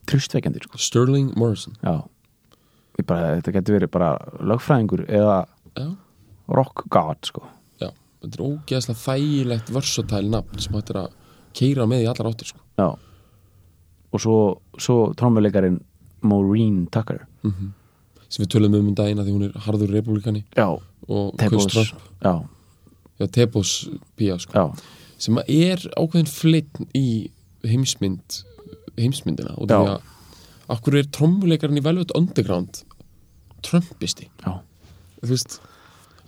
[0.09, 0.77] trustveikandi sko.
[0.77, 1.77] Sterling Morrison.
[1.85, 2.01] Já.
[3.07, 4.09] Bara, Þetta getur verið bara
[4.43, 5.37] lögfræðingur eða
[5.77, 5.85] já,
[6.51, 7.45] rock god sko.
[8.23, 11.11] Þetta er ógeðslega þægilegt versatile nafn sem hættir að
[11.59, 12.63] keira með í allar áttir sko.
[12.79, 12.89] Já.
[14.09, 14.37] Og svo,
[14.81, 15.81] svo trommuleikarin
[16.25, 17.25] Maureen Tucker.
[17.45, 17.75] Mm
[18.29, 20.67] sem við töluðum um um daginn að því hún er harður republikani Já,
[21.09, 22.33] og Tebos Já,
[23.17, 23.73] já, Tebos
[24.19, 24.53] pía sko.
[24.53, 24.65] já,
[25.17, 27.31] sem er ákveðin fleitt í
[27.65, 28.43] heimsmynd
[28.99, 32.83] heimsmyndina og því að akkur er trommuleikarinn í Velvet Underground
[33.65, 34.29] Trumpisti?
[34.45, 34.61] Já.
[35.19, 35.57] Þú veist,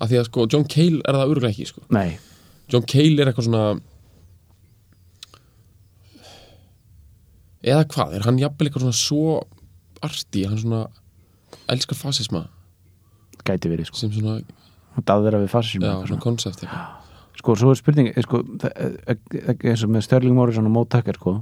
[0.01, 1.83] að því að sko John Cale er það örgulega ekki sko.
[1.93, 2.17] Nei,
[2.71, 3.65] John Cale er eitthvað svona
[7.61, 9.37] eða hvað, er hann jafnvel eitthvað svona svo
[10.01, 10.81] arti, hann svona
[11.71, 12.47] elskar fasisma.
[13.45, 14.01] Gæti verið sko.
[14.01, 14.41] Sem svona,
[15.07, 16.65] Daðvera við fasism já, svona konsept
[17.39, 20.83] Sko, svo er spurning eh, sko, eh, eh, eins og með Sterling Morrison og Mo
[20.85, 21.37] Tucker sko,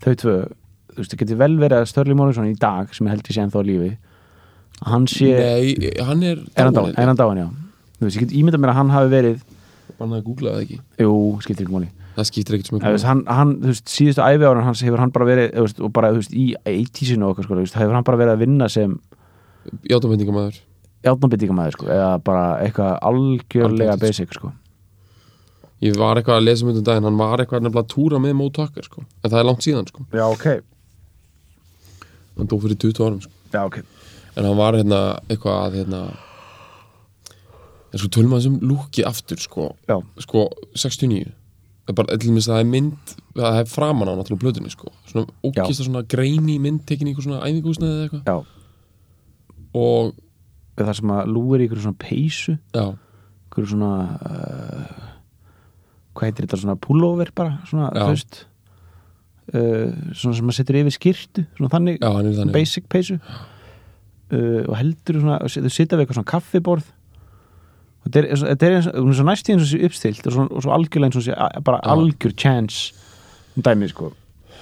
[0.00, 3.16] þau tvö þú veist, það getur vel verið að Sterling Morrison í dag sem ég
[3.16, 3.90] held ég sé ennþá lífi
[4.86, 7.48] hann sé, Nei, hann er er hann dáin, já
[8.00, 9.40] þú veist, ég get ímyndað mér að hann hafi verið
[10.00, 10.76] Bannaði að googla það ekki.
[11.02, 11.88] Jú, skiptir ekki máli.
[12.14, 15.12] Það skiptir ekkert sem veist, hann, hann, þú veist, síðustu æfi ára hans hefur hann
[15.14, 17.76] bara verið, þú veist, og bara, þú veist, í 80-sinu og okkar, sko, þú veist,
[17.76, 18.96] hefur hann bara verið að vinna sem
[19.90, 20.60] Játamendingamæður
[21.04, 24.52] játnabittingamæður, sko, eða bara eitthvað algjörlega Algjört, basic, sko.
[25.80, 28.48] Ég var eitthvað að lesa myndum daginn Hann var eitthvað nefnilega að túra með Mo
[28.52, 29.04] Tucker sko.
[29.24, 30.04] En það er langt síðan sko.
[30.12, 30.46] Já, ok,
[32.36, 33.32] Hann dó fyrir 20 árum sko.
[33.50, 33.80] já, ok
[37.90, 39.68] En eitthvað að sko tölum að þessum lúki aftur sko,
[40.22, 40.46] sko
[40.78, 41.32] 69
[41.80, 44.90] Það er bara, til dæmis það er mynd Það er framan á náttúrulega plötunni sko.
[45.10, 48.50] Svona ókista svona greini mynd Tekin í eitthvað svona æfingúsnaði eða eitthvað.
[49.80, 50.12] Og
[50.80, 52.56] það sem að lúir í ykkur svona peysu?
[52.76, 53.90] Ykkur svona
[54.30, 55.08] uh,
[56.14, 58.40] hvað heitir þetta, svona pullover bara, svona, þú veist?
[59.50, 62.54] Uh, svona sem að setur yfir skýrtu svona þannig, já, þannig.
[62.54, 63.18] basic peysu.
[64.30, 66.90] Uh, og heldur svona, þau sitja við eitthvað svona kaffiborð
[68.06, 71.10] þetta er, þetta er eins, er eins og sé uppstilt og svo, og svo algjörlega
[71.10, 71.36] eins og sé
[71.66, 72.94] bara algjör chance
[73.56, 74.12] um dæmi sko.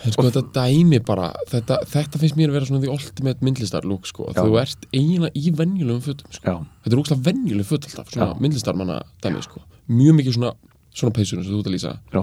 [0.06, 3.86] En sko þetta dæmi bara þetta, þetta finnst mér að vera svona því ultimate myndlistar
[3.88, 4.28] lúk sko.
[4.30, 4.42] Já.
[4.42, 6.58] Þú ert eiginlega í venjulegum fötum sko.
[6.84, 9.64] Þetta er úkslega venjuleg föt alltaf Svona myndlistarmanna dæmi sko.
[9.90, 10.52] Mjög mikið svona,
[10.94, 11.94] svona peysur eins og þú ert að lýsa.
[12.14, 12.22] Já,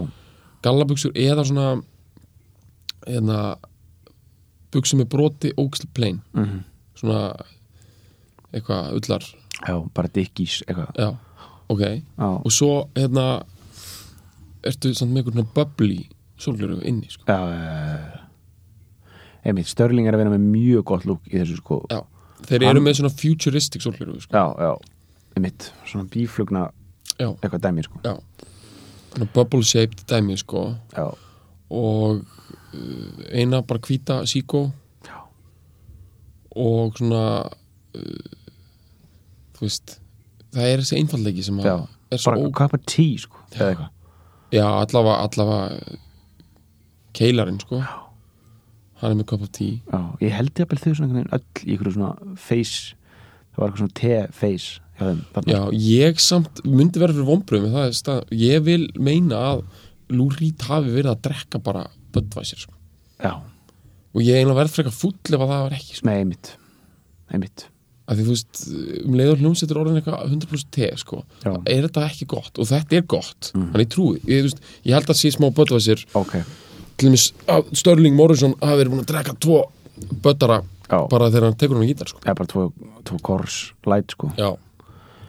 [0.66, 1.68] Gallabuxur eða svona
[3.06, 3.42] eða
[4.74, 6.24] buxur með broti ókslega plain.
[6.36, 6.64] Mm
[6.96, 7.36] Svona
[8.56, 9.26] eitthvað ullar
[9.68, 10.92] já bara dickís eitthvað.
[11.00, 11.10] Já,
[11.70, 11.82] ok.
[12.18, 13.44] Já, Og svo hérna
[14.66, 16.00] ertu samt með eitthvað svona bubbly
[16.38, 17.24] sólgjöru inni sko.
[17.28, 18.22] já, já
[19.46, 21.86] einmitt, Störling er að vera með mjög gott lúk í þessu sko.
[21.92, 22.02] Já,
[22.48, 24.34] þeir eru Hann- með svona futuristic sólgjöru sko.
[24.34, 24.74] já, já,
[25.38, 26.72] einmitt svona bíflugna
[27.20, 28.00] Já, eitthvað dæmi sko.
[28.04, 28.16] Já.
[29.14, 30.76] Svona bubble shaped dæmi sko.
[30.98, 31.14] Já,
[31.70, 32.26] og
[32.74, 34.72] uh, eina bara hvíta síkó
[36.56, 37.22] og svona
[37.96, 38.02] uh,
[39.68, 39.98] veist
[40.56, 41.76] það er þessi einfallleiki sem að já.
[42.16, 43.94] er svo bara of tea sko eða eitthvað.
[44.56, 46.00] Já, allavega, allavega
[47.16, 47.82] keilarinn sko.
[49.02, 49.82] Hann er með of tea.
[49.92, 52.96] Já, ég held ég að þau svona öll í ykkur svona face
[53.56, 54.82] það var eitthvað svona te-face
[55.48, 59.66] já, ég samt myndi verið fyrir vombröðum það er stað, ég vil meina að
[60.12, 62.76] Reed hafi verið að drekka bara Budweiser sko.
[63.20, 66.08] já, og ég eiginlega verð frekar full ef að það var ekki sko.
[66.08, 66.52] með einmitt.
[67.34, 67.66] Einmitt,
[68.08, 68.60] að því þú veist,
[69.06, 71.54] um leiður hljómsettur orðin eitthvað 100% te, sko Já.
[71.66, 73.72] er þetta ekki gott, og þetta er gott Mm.
[73.72, 76.36] þannig ég trúi, ég, veist, ég held að sé smá Budweiser ok
[76.98, 79.64] til dæmis að Störling Morrison hafi verið búin að drekka tvo
[80.22, 81.00] böttara Já.
[81.10, 82.20] bara þegar hann tekur hann á gítar sko.
[82.24, 84.52] eða bara tvo, tvo kors light sko já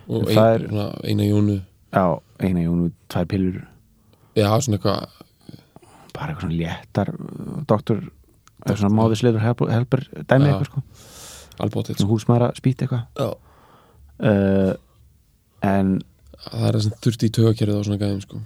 [0.08, 1.60] og ein, er- svona, eina jónu
[1.92, 3.62] já, eina jónu, tvær pillur
[4.36, 5.08] já, svona eitthvað
[6.12, 7.10] bara eitthvað svona léttar
[7.66, 8.02] doktor,
[8.66, 9.40] svona máðisleður
[9.72, 10.52] helper, dæmi Já.
[10.52, 10.82] eitthvað sko
[11.64, 12.08] albótið sko.
[12.10, 13.36] húsmaðra spýt eitthvað.
[14.16, 14.72] Uh,
[15.66, 15.98] en
[16.46, 18.40] það er það sem þurfti í tögakerfið á svona gæðum sko.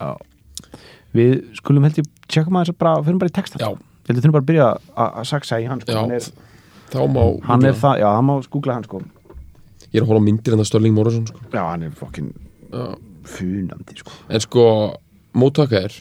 [1.15, 3.79] við skulum held ég tjekka maður þess að bara, fyrir bara í textan
[4.11, 5.93] ég þurfum bara að byrja að- að saksa í hann sko.
[5.93, 6.01] já.
[6.01, 6.21] Hann er,
[6.91, 9.03] þá má hann er það, já, hann má skúgla hann sko.
[9.93, 11.39] Ég er að hóla myndir en það Störling Morrison sko.
[11.53, 12.33] já, hann er fokkin
[13.97, 14.11] sko.
[14.29, 14.65] En sko
[15.35, 15.93] móttaka er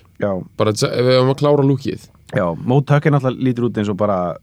[0.58, 2.08] bara ef við hefum að klára lúkið.
[2.34, 4.38] Já, móttak er náttúrulega lítur út eins og bara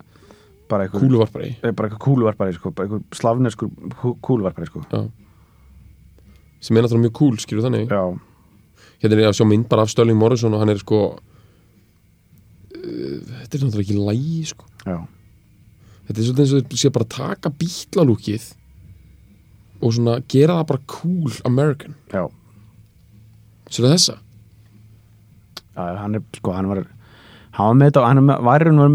[0.70, 3.68] bara eitthvað kúluvarpari er bara eitthvað kúluvarpari sko, bara eitthvað slavneskur
[4.00, 4.82] kú- kúluvarpari sko.
[4.92, 5.02] Já.
[6.60, 7.88] sem er náttúrulega mjög cool skilur þannig?
[7.92, 8.02] Já,
[9.02, 11.20] hérna er ég að sjá mynd bara af Störling Morrison og hann er sko uh,
[12.76, 14.64] þetta er náttúrulega ekki lægi sko.
[14.86, 14.98] Já,
[16.08, 18.48] þetta er svolítið eins og sé bara að taka bítlalúkið
[19.84, 21.94] og svona gera það bara cool American.
[23.70, 24.14] Sér þessa?
[25.76, 26.84] Já hann er sko, hann var
[27.56, 28.40] hann var með þetta, hann var-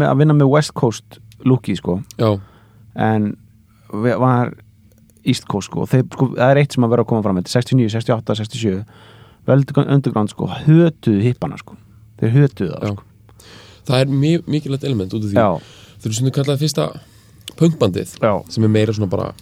[0.02, 1.18] með að vinna með West Coast
[1.48, 2.00] looki sko.
[2.18, 2.30] Já,
[2.96, 3.36] en
[3.92, 4.52] var
[5.24, 7.52] East Coast sko, þeir, sko, það er eitt sem að vera að koma fram þetta,
[7.60, 8.84] 69, 68, 67
[9.46, 11.76] Veldur Underground sko, hötuðu hippana sko,
[12.20, 13.04] þeir hötuðu það sko.
[13.86, 15.38] það er mi- mikilvægt element út af því.
[15.38, 15.48] Já,
[15.98, 16.88] þau eru svona kallaði fyrsta
[17.58, 19.32] punkbandið já, sem er meira svona bara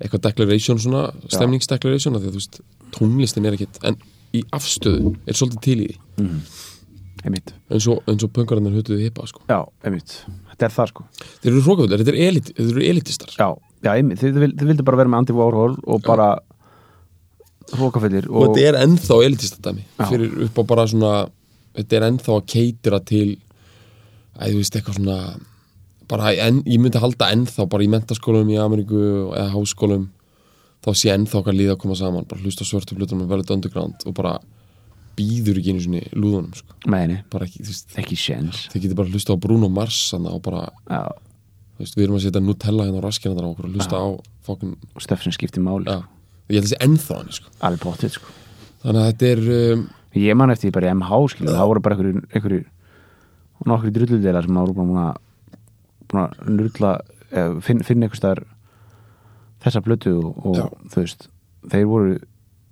[0.00, 2.60] eitthvað declaration svona, stemningsdeclaration því að þú veist,
[2.94, 3.96] tónlistin er ekkit en
[4.34, 6.30] í afstöðu er svolítið til í því
[7.24, 7.54] einmitt.
[7.72, 9.44] Eins og, eins og punkarinnar hötuðu hippa sko.
[9.48, 10.16] já, einmitt,
[10.52, 11.06] þetta er það sko.
[11.42, 13.46] Þeir eru hrókafullir, þetta er elit, þeir eru elitistar já,
[13.84, 16.28] já, einmitt, þið, þið, þið vildu bara vera með Andy Warhol og bara
[17.72, 20.06] hrókafyllir og, og, þetta er ennþá elitistadæmi Já.
[20.10, 21.12] fyrir upp á bara svona
[21.78, 23.28] þetta er ennþá að keitira til
[24.34, 25.18] að þú veist eitthvað svona
[26.10, 29.00] bara en, ég myndi halda ennþá bara í mentaskólum í Ameríku
[29.32, 30.08] eða háskólum
[30.84, 34.04] þá sé ennþá okkar líða að koma saman bara hlusta svörtu blutum með velut underground
[34.04, 34.36] og bara
[35.18, 36.76] býður ekki einu sinni lúðunum sko.
[36.86, 38.66] bara ekki, veist, ekki séns.
[38.72, 41.02] þið getur bara hlusta á Bruno Mars og bara, já,
[41.74, 44.00] þú veist, við erum að setja Nutella hérna á raskina þar á okkur og hlusta
[44.00, 44.06] á
[44.44, 45.88] fókin, og stöf sem skiptir máli.
[45.88, 46.04] Já,
[46.50, 47.52] ég held að sé ennþá hann sko.
[47.64, 48.34] alveg bóttið sko.
[48.84, 49.84] Þannig að þetta er um,
[50.20, 52.66] ég man eftir bara MH skilu það voru bara einhverjir
[53.64, 55.22] nokkri drulludelar sem voru bara búin að
[56.14, 56.92] að nurla
[57.32, 58.44] eh, finn, finna einhvers staðar
[59.64, 60.64] þessa blötu og, og Já.
[60.92, 61.28] þú veist
[61.72, 62.16] þeir voru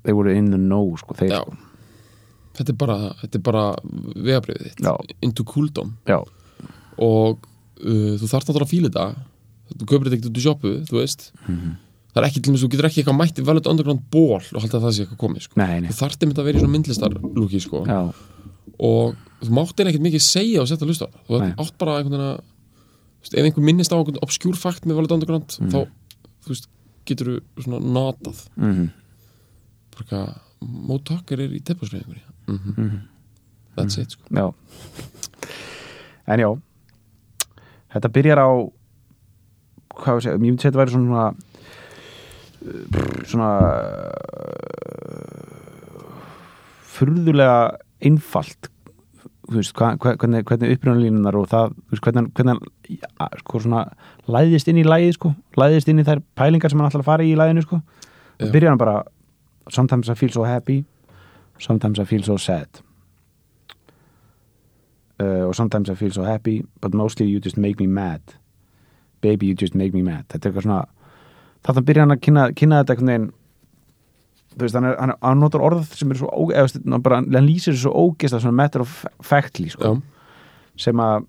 [0.05, 1.72] þeir voru in the know sko þeir já, sko
[2.57, 3.65] þetta er bara þetta bara
[4.17, 5.15] vegabriðið þitt.
[5.23, 5.95] Into cooldom
[6.99, 7.47] og
[7.85, 9.07] uh, þú þarft náttúrulega að fíla þetta.
[9.73, 11.31] Þú kaupir þetta ekkert út í sjoppu, þú veist.
[11.49, 11.73] Mhm.
[12.13, 14.77] það er ekki til þess, þú getur ekki eitthvað mætti velut underground ból og halda
[14.77, 15.55] að það sé eitthvað komið sko.
[15.89, 17.81] þú þarft einmitt að vera í svona myndlistar lúki sko.
[18.77, 21.15] og þú mátt einn ekkert mikið segja og setja að það.
[21.25, 25.15] þú átt bara einhvern veginn að ef einhver minnist á einhvern obskjúr fakt með velut
[25.17, 25.89] underground þá
[26.43, 26.69] þú veist,
[27.09, 28.45] getur þú svona notað.
[28.61, 28.91] Mhm.
[29.93, 33.01] Bara eitthvað, móttakkar er í teppasreifingunni mm -hmm.
[33.77, 34.23] that's it sko.
[34.31, 34.53] Já
[36.27, 36.59] En já
[37.93, 38.51] Þetta byrjar á
[39.95, 41.35] hvað segja, ég myndi segja þetta væri svona
[43.27, 43.51] svona
[46.93, 47.57] furðulega
[48.03, 48.69] einfalt
[49.53, 52.61] veist, hvernig, hvernig upprjónalínunar og það, veist, hvernig, hvernig
[53.43, 53.83] sko svona,
[54.31, 57.27] læðist inn í lægið sko, læðist inn í þær pælingar sem hann ætlar að fara
[57.27, 57.81] í í læginu sko,
[58.43, 59.03] byrjar hann bara
[59.71, 60.83] sometimes I feel so happy
[61.63, 62.83] sometimes I feel so sad.
[65.21, 68.21] Uh, og sometimes I feel so happy but mostly you just make me mad.
[69.21, 70.27] Baby you just make me mad.
[70.29, 70.83] Þetta er eitthvað svona
[71.63, 73.29] þarna byrja hann að kynna, kynna þetta einhvern veginn.
[74.53, 77.23] Þú veist, hann, er, hann, hann notar orð sem er svo, ó, eða, hann bara,
[77.23, 79.95] hann lýsir þessu svo ógist svona matter of factly sko,
[80.77, 81.29] sem að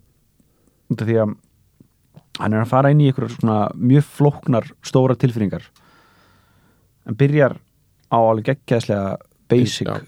[0.92, 1.36] út af því að
[2.42, 5.70] hann er að fara inn í einhverjar svona mjög flóknar stóra tilfinningar.
[7.06, 7.56] Hann byrjar
[8.12, 9.16] á alveg geggjaðslega
[9.48, 10.02] basic Já.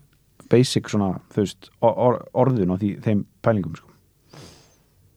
[0.53, 3.91] Basic svona, veist, or, or, orðun á því, þeim pælingum sko.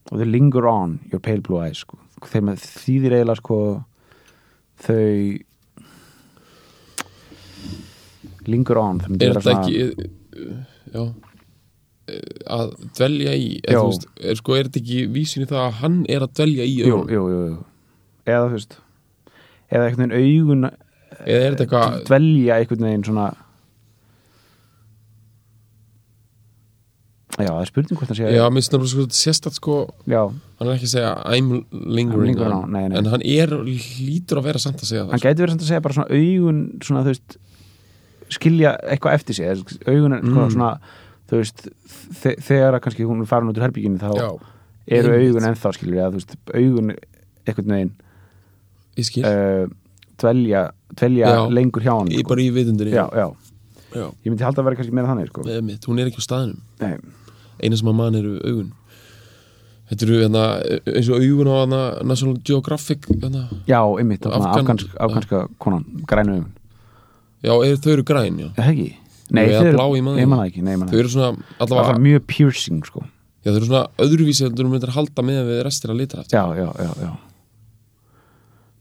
[0.09, 1.99] og þau linger on your pale blue eyes sko.
[2.25, 3.59] þeim að þýðir eiginlega sko
[4.80, 5.39] þau
[8.49, 10.09] linger on er þetta svona- ekki
[10.93, 11.03] já
[12.49, 15.97] að dvelja í eða, veist, er, sko, er þetta ekki vísin í það að hann
[16.09, 17.57] er að dvelja í jú, jú, jú,
[18.25, 18.77] eða þú veist
[19.69, 23.27] eða veginn augun eða er þetta eitthvað dvelja einhvern veginn svona
[27.38, 29.75] já, það er spurning hvort það sé já, mér finnst það sko, sérstætt sko
[30.09, 30.21] já,
[30.59, 32.97] hann er ekki að segja I'm lingering, lingering on, nei, nei.
[32.99, 35.69] en hann er hlýtur að vera samt að segja það hann gæti verið samt að
[35.69, 37.38] segja bara svona augun svona þú veist
[38.39, 39.51] skilja eitthvað eftir sig
[39.88, 40.34] augun er Mm.
[40.34, 40.51] mm.
[40.55, 40.71] svona
[41.30, 41.67] þú veist,
[42.23, 44.30] þe þegar að kannski hún er farin út úr herbygginu þá já,
[44.97, 45.30] eru Einmitt.
[45.30, 46.93] augun ennþá skilur eða þú veist, augun
[47.45, 47.91] einhvern veginn
[48.97, 49.67] ég skil uh,
[50.19, 50.63] dvelja,
[50.97, 53.27] dvelja lengur hjá hann Í bara í vitundinni já, já,
[53.94, 54.06] já.
[54.24, 55.46] ég myndi halda að vera kannski meira þannig sko.
[55.48, 56.98] Með mitt, hún er ekki á staðinum Nei,
[57.64, 58.72] eina sem að mann eru augun.
[59.90, 60.44] Þetta eru hérna,
[60.94, 63.48] eins og augun á hana, National Geographic hérna.
[63.66, 66.52] já, einmitt, Afgan, Afgan- afgansk, afganska konan, grænu augun.
[67.42, 68.50] Já, er, þau eru græn, já.
[68.58, 68.90] Það ekki?
[69.32, 70.62] Nei, þau eru- blá, ég man það ég ekki.
[70.64, 73.02] nei, ég man Þau eru svona, allavega er mjög piercing sko.
[73.46, 76.44] Já, þau eru svona öðruvísi en þú myndir halda með við restir að lita Já,
[76.54, 77.12] já, já, já.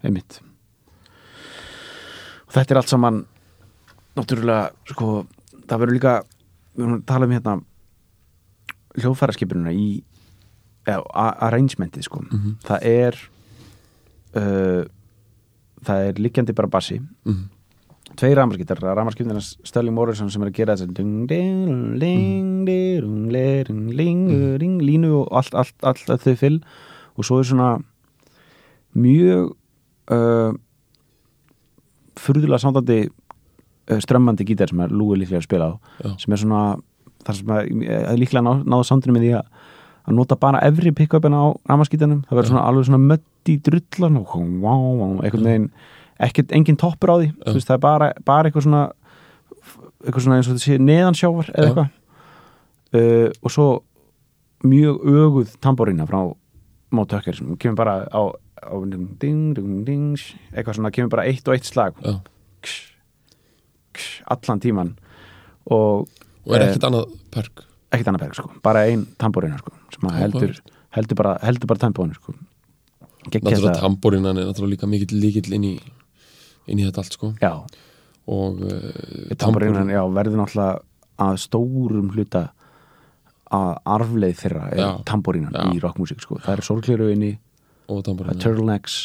[0.05, 0.41] Einmitt.
[2.49, 3.25] Og þetta er allt saman
[4.19, 5.09] náttúrulega, sko
[5.69, 6.15] það verður líka,
[6.77, 7.57] við erum að tala um hérna
[8.99, 9.89] hljóðfæraskipurina í
[10.89, 12.23] eða, a- arrangementið sko.
[12.27, 12.57] Mhm.
[12.65, 13.19] það er
[14.39, 14.83] uh,
[15.87, 16.99] það er liggjandi bara bassi.
[17.25, 17.47] Mhm.
[18.19, 20.97] tveir ramarskiptar, ramarskiptarna Sterling Morrison sem er að gera þess að
[22.01, 22.65] ling,
[24.59, 26.57] ling, línu og allt, allt, allt að þau fyll
[27.19, 27.69] og svo er svona
[28.97, 29.53] mjög
[30.11, 30.51] uh,
[32.19, 33.13] furðulega sándandi uh,
[34.05, 35.73] strömmandi gítar sem er Lúi líklega að spila á
[36.05, 36.11] Já.
[36.23, 36.63] sem er svona
[37.27, 37.71] þar sem að,
[38.13, 39.53] að líklega ná, náða sándinu með því að
[40.09, 44.21] að nota bara efri pick-upin á ramaskítanum það verður svona alveg svona mött í drullan
[44.23, 44.31] og
[44.63, 45.67] vá, vá, einhvern veginn
[46.19, 47.29] ekkert, engin toppur á því.
[47.47, 48.83] Veist, það er bara, bara eitthvað svona
[49.99, 51.95] eitthvað svona eins og þetta sé neðansjávar eða eitthvað.
[52.89, 53.69] Uh, og svo
[54.65, 56.23] mjög öguð tamborína frá
[56.95, 58.23] mótökkar sem kemur bara á,
[58.65, 60.23] á ding, ding, ding, ding,
[60.55, 61.99] eitthvað svona kemur bara eitt og eitt slag.
[62.01, 62.17] Já.
[63.99, 64.95] Ksh, allan tíman
[65.69, 66.09] og
[66.49, 70.09] Og er Eh, ekkert annað perk ekkert annað berg sko, bara ein tamborína sko, sem
[70.17, 70.55] heldur,
[70.97, 72.33] heldur bara, heldur bara tempóinu sko.
[73.29, 75.75] Náttúrulega tambórinan er náttúrulega líka mikill líkill inn í
[76.69, 77.53] inn í þetta allt sko já,
[78.29, 80.81] og uh, tamborínan já, verður náttúrulega
[81.19, 82.47] að stórum hluta
[83.53, 85.63] að arfleið þeirra er Já.
[85.73, 86.37] í rockmusík sko.
[86.45, 87.31] það er sólkliru inni,
[87.89, 88.99] og turtlenecks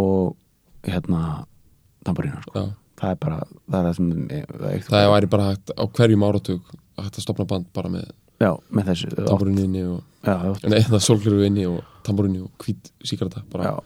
[0.00, 0.36] og
[0.84, 1.44] hérna
[2.04, 2.58] tamborínan sko.
[2.58, 2.83] Já.
[3.04, 4.52] Það er bara það er það sem er,
[4.88, 8.12] Það væri bara hægt á hverjum áratug hægt að stopna band bara með
[8.44, 13.76] með þessu tambórininni og er sólkliru inni og tambórinni og hvít síkarta bara,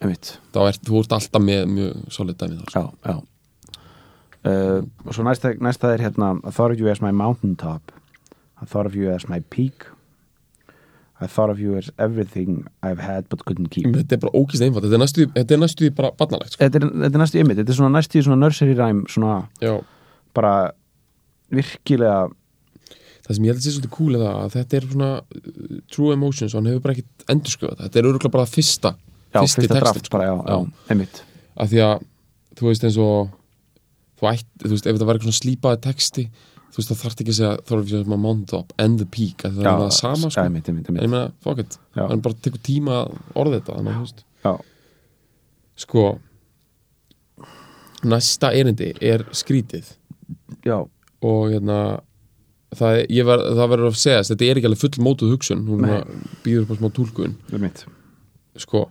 [0.00, 2.84] þá ert, þú ert alltaf með mjög solid dæmi þar sko.
[2.84, 3.24] já, já.
[4.46, 7.90] Uh, og svo næsta, næsta er hérna I thought of you as my mountaintop.
[8.62, 9.88] I thought of you as my peak
[11.20, 13.86] I thought of you as everything I've had but couldn't keep.
[13.88, 16.64] Þetta er bara ókýrst einfalt, þetta er næstu, þetta er næstu bara barnalegt sko.
[16.64, 19.72] þetta er, þetta er næstu ymmit, þetta er svona næstu svona nursery rhyme, svona Já,
[20.36, 20.52] bara
[21.56, 22.18] virkilega
[23.26, 25.78] það sem ég held að sé svolítið cool er það að þetta er svona uh,
[25.92, 29.62] true emotions og hann hefur bara ekkit endurskjöð þetta er örgulega bara fyrsta já, fyrsti
[29.62, 31.22] fyrsta textinn, draft bara, já, já, einmitt.
[31.56, 32.04] Af því að
[32.60, 33.32] þú veist eins og
[34.20, 36.26] þú ætt, þú veist, ef þetta var eitthvað svona slípaði texti
[36.76, 39.68] þú veist, það þarf ekki að segja of Your Mountaintop and the Peak það er
[39.80, 40.40] það sama sko.
[40.44, 41.10] en ég einmitt.
[41.10, 42.02] meina, fuck it, Já.
[42.10, 43.94] hann bara tekur tíma að orða þetta þannig,
[44.44, 44.58] að,
[45.76, 46.04] sko
[48.06, 49.88] næsta erindi er skrítið.
[50.66, 50.76] Já,
[51.22, 51.78] og hérna
[52.76, 55.64] það, er- ég var, það verður að segja þetta er ekki alveg full mótuð hugsun
[55.66, 55.86] hún
[56.44, 56.90] býður upp á smá
[57.52, 57.84] einmitt.
[58.56, 58.90] Sko,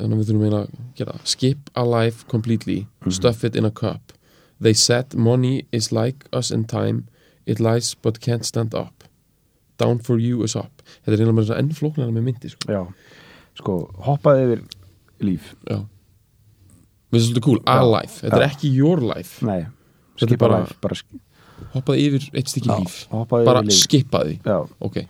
[0.00, 1.26] þannig að við þurfum að gera það.
[1.34, 4.12] skip a life completely stuff it in a cup
[4.60, 7.06] they said money is like us in time.
[7.46, 9.04] It lies but can't stand up.
[9.78, 10.82] Down for you is up.
[11.06, 12.68] Þetta er eiginlega með enn flóknara með myndi sko.
[12.72, 12.82] Já,
[13.56, 14.62] sko, hoppaði yfir
[15.24, 15.54] líf.
[15.70, 15.78] Já.
[17.10, 17.86] Mér finnst þetta cool, a Já.
[17.90, 18.50] life, þetta er Já.
[18.52, 19.40] ekki your life.
[19.46, 19.62] Nei,
[20.20, 21.20] Þetta er skipa bara- life bara, sk-
[21.74, 22.98] hoppaði yfir eitt stykki líf.
[23.10, 23.80] hoppaði bara yfir líf.
[23.86, 25.00] skipaði, Já, ok,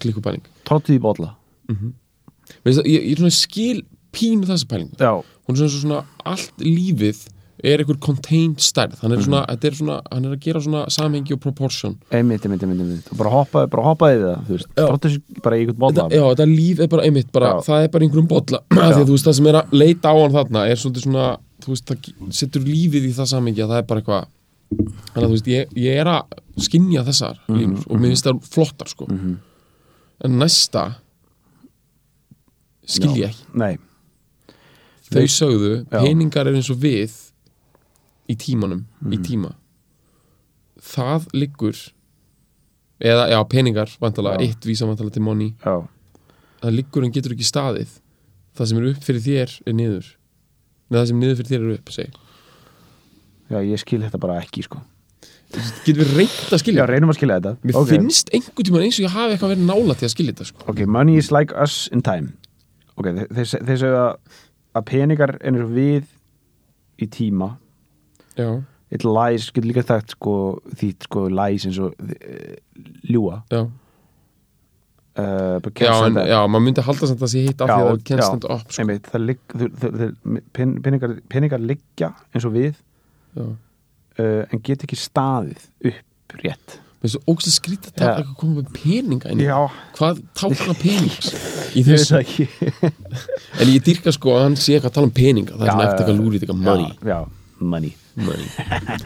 [0.00, 1.34] klikkupæling tróttið í bolla.
[2.64, 3.82] Veist, það, ég, ég er svona skil
[4.12, 4.96] pínu þessa pælingu.
[5.00, 7.26] Já, hún er svona allt lífið
[7.64, 9.00] er einhver contained stærð.
[9.02, 11.96] Hann er svona, þetta er svona, hann er að gera svona samhengi og proportion.
[12.14, 14.68] Einmitt, einmitt, einmitt, bara hoppaði, yfir það, þú veist.
[15.08, 18.06] Sér bara í einhvern þetta, já, þetta líf er bara einmitt bara, það er bara
[18.08, 18.60] einhverjum bolla.
[18.86, 21.26] Af því þú veist, það sem er að leita á hann þarna er svolítið svona,
[21.64, 24.28] þú veist, það setur lífið í það samhengi að það er bara eitthvað
[24.68, 28.26] þannig að þú veist, ég, ég er að skinja þessar Mhm, línur og mér finnst
[28.28, 29.06] það flottar sko.
[29.08, 30.82] En næsta
[32.88, 33.46] skil ég ekki.
[33.58, 33.74] Nei,
[35.08, 37.14] þau sögðu, peningar er eins og við
[38.28, 39.12] í tímanum Mhm.
[39.12, 39.54] í tíma
[40.80, 41.76] það liggur
[43.00, 44.48] eða, já, peningar vantalega, Já.
[44.48, 45.88] eitt vísa vantalega til money já,
[46.62, 47.88] það liggur en getur ekki staðið
[48.58, 50.06] það sem er upp fyrir þér er niður
[50.90, 52.14] neða það sem niður fyrir þér er upp seg.
[53.50, 54.80] já, ég skil þetta bara ekki, sko
[55.86, 57.88] getur við reynt að Já, skilja reynum að skilja þetta mér Ok.
[57.88, 60.64] finnst einhvern tímann eins og ég hafi eitthvað verið nála til að skilja þetta sko.
[60.68, 62.32] Ok, money is like us in time
[62.98, 64.02] Ok, þe- þeir, þeir segja
[64.74, 66.04] að, peningar ennur við
[67.00, 67.56] í tíma
[68.90, 70.34] it lies, getur líka þekkt sko,
[70.80, 72.56] því sko lies eins og uh,
[73.12, 73.62] ljúa já,
[75.18, 77.94] uh, já, en, já, maður myndi halda samt að sé hitt af því að og-
[77.98, 78.82] það kennst já, stand up sko.
[78.84, 82.74] einmitt, það ligg, þau- þau- pen- peningar, peningar liggja eins og við
[83.38, 83.54] uh,
[84.52, 86.78] en get ekki staðið upp rétt.
[86.98, 88.14] Finnst svo ógst að skrýta að tala Já.
[88.18, 89.42] eitthvað koma með peninga inn
[89.94, 91.28] Hvað tákna penings
[91.78, 92.18] í þessu?
[92.18, 92.24] það
[93.62, 95.74] En ég dýrka sko að hann sé eitthvað að tala um peninga Það er Já,
[95.76, 97.20] svona eftir eitthvað lúrið, eitthvað money, já, já,
[97.64, 97.92] money.
[98.16, 98.46] Money.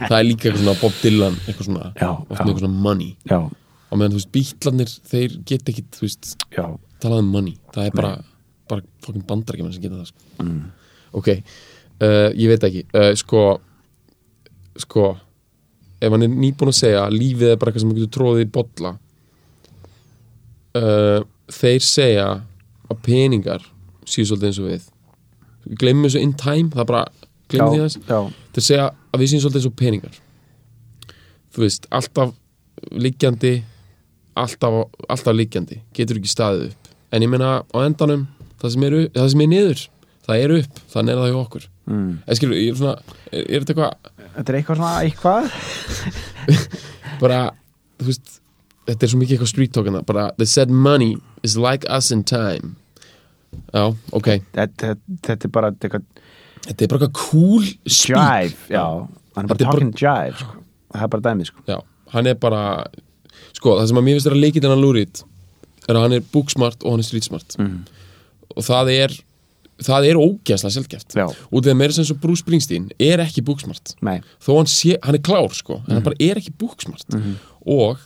[0.07, 3.11] Það er líka eitthvað svona Bob Dylan Eitthvað svona, Já, eitthvað svona money.
[3.29, 6.63] Já, Og meðan þú veist, bítlarnir, þeir get ekki Þú veist, já,
[7.03, 7.57] talað um money.
[7.75, 8.13] Það er bara,
[8.71, 10.47] bara fokkin bandarækjumenn sem geta það sko.
[11.13, 12.85] Ok, uh, ég veit ekki.
[12.93, 13.43] Uh, Sko
[14.81, 15.03] Sko
[16.03, 18.41] Ef hann er nýbúin að segja að Lífið er bara eitthvað sem hann getur tróðið
[18.43, 18.95] í bolla
[20.79, 21.19] uh,
[21.53, 22.27] Þeir segja
[22.89, 23.63] Að peningar
[24.09, 24.87] séu svolítið eins og við.
[25.79, 27.03] Gleymum þessu in time Það er bara,
[27.53, 28.19] gleymum því þess já,
[28.53, 30.19] Þeir segja að við séum svolítið eins og peningar.
[31.53, 32.33] Þú veist, alltaf
[32.91, 33.53] liggjandi
[34.39, 36.93] alltaf, alltaf liggjandi getur ekki staðið upp.
[37.13, 38.27] En ég meina á endanum
[38.61, 39.83] það sem er, upp, það sem er niður
[40.23, 41.69] það er upp, þannig er það hjá okkur.
[41.83, 42.11] Mm.
[42.23, 42.93] en skilur, ég er svona
[43.27, 45.49] er, er þetta eitthvað þetta er eitthvað svona eitthvað?
[47.23, 47.39] Bara,
[47.99, 48.37] þú veist
[48.87, 52.11] þetta er svo mikið eitthvað street talk hana, bara, they said money is like us
[52.11, 52.77] in time.
[53.75, 54.29] Já, ok.
[54.55, 54.95] Þetta,
[55.27, 56.07] þetta er bara eitthvað
[56.67, 58.85] þetta er bara eitthvað cool speak jive, já,
[59.35, 60.63] hann er bara er bara- talking jive sko.
[60.93, 61.65] það er bara dæmið sko.
[61.67, 61.79] já,
[62.13, 62.61] hann er bara
[63.53, 65.23] sko, það sem að mér finnst er að leikið hennar lúrið
[65.89, 67.57] er að hann er booksmart og hann er streetsmart.
[67.59, 67.85] Mm.
[68.55, 69.15] og það er
[69.83, 73.95] það er ógæslega sjálfgeft já, og þegar meira sem svo Bruce Springsteen er ekki booksmart.
[74.05, 77.09] Nei, þó hann sé, hann er klár sko en hann bara er ekki booksmart.
[77.11, 77.35] Mhm.
[77.65, 77.97] og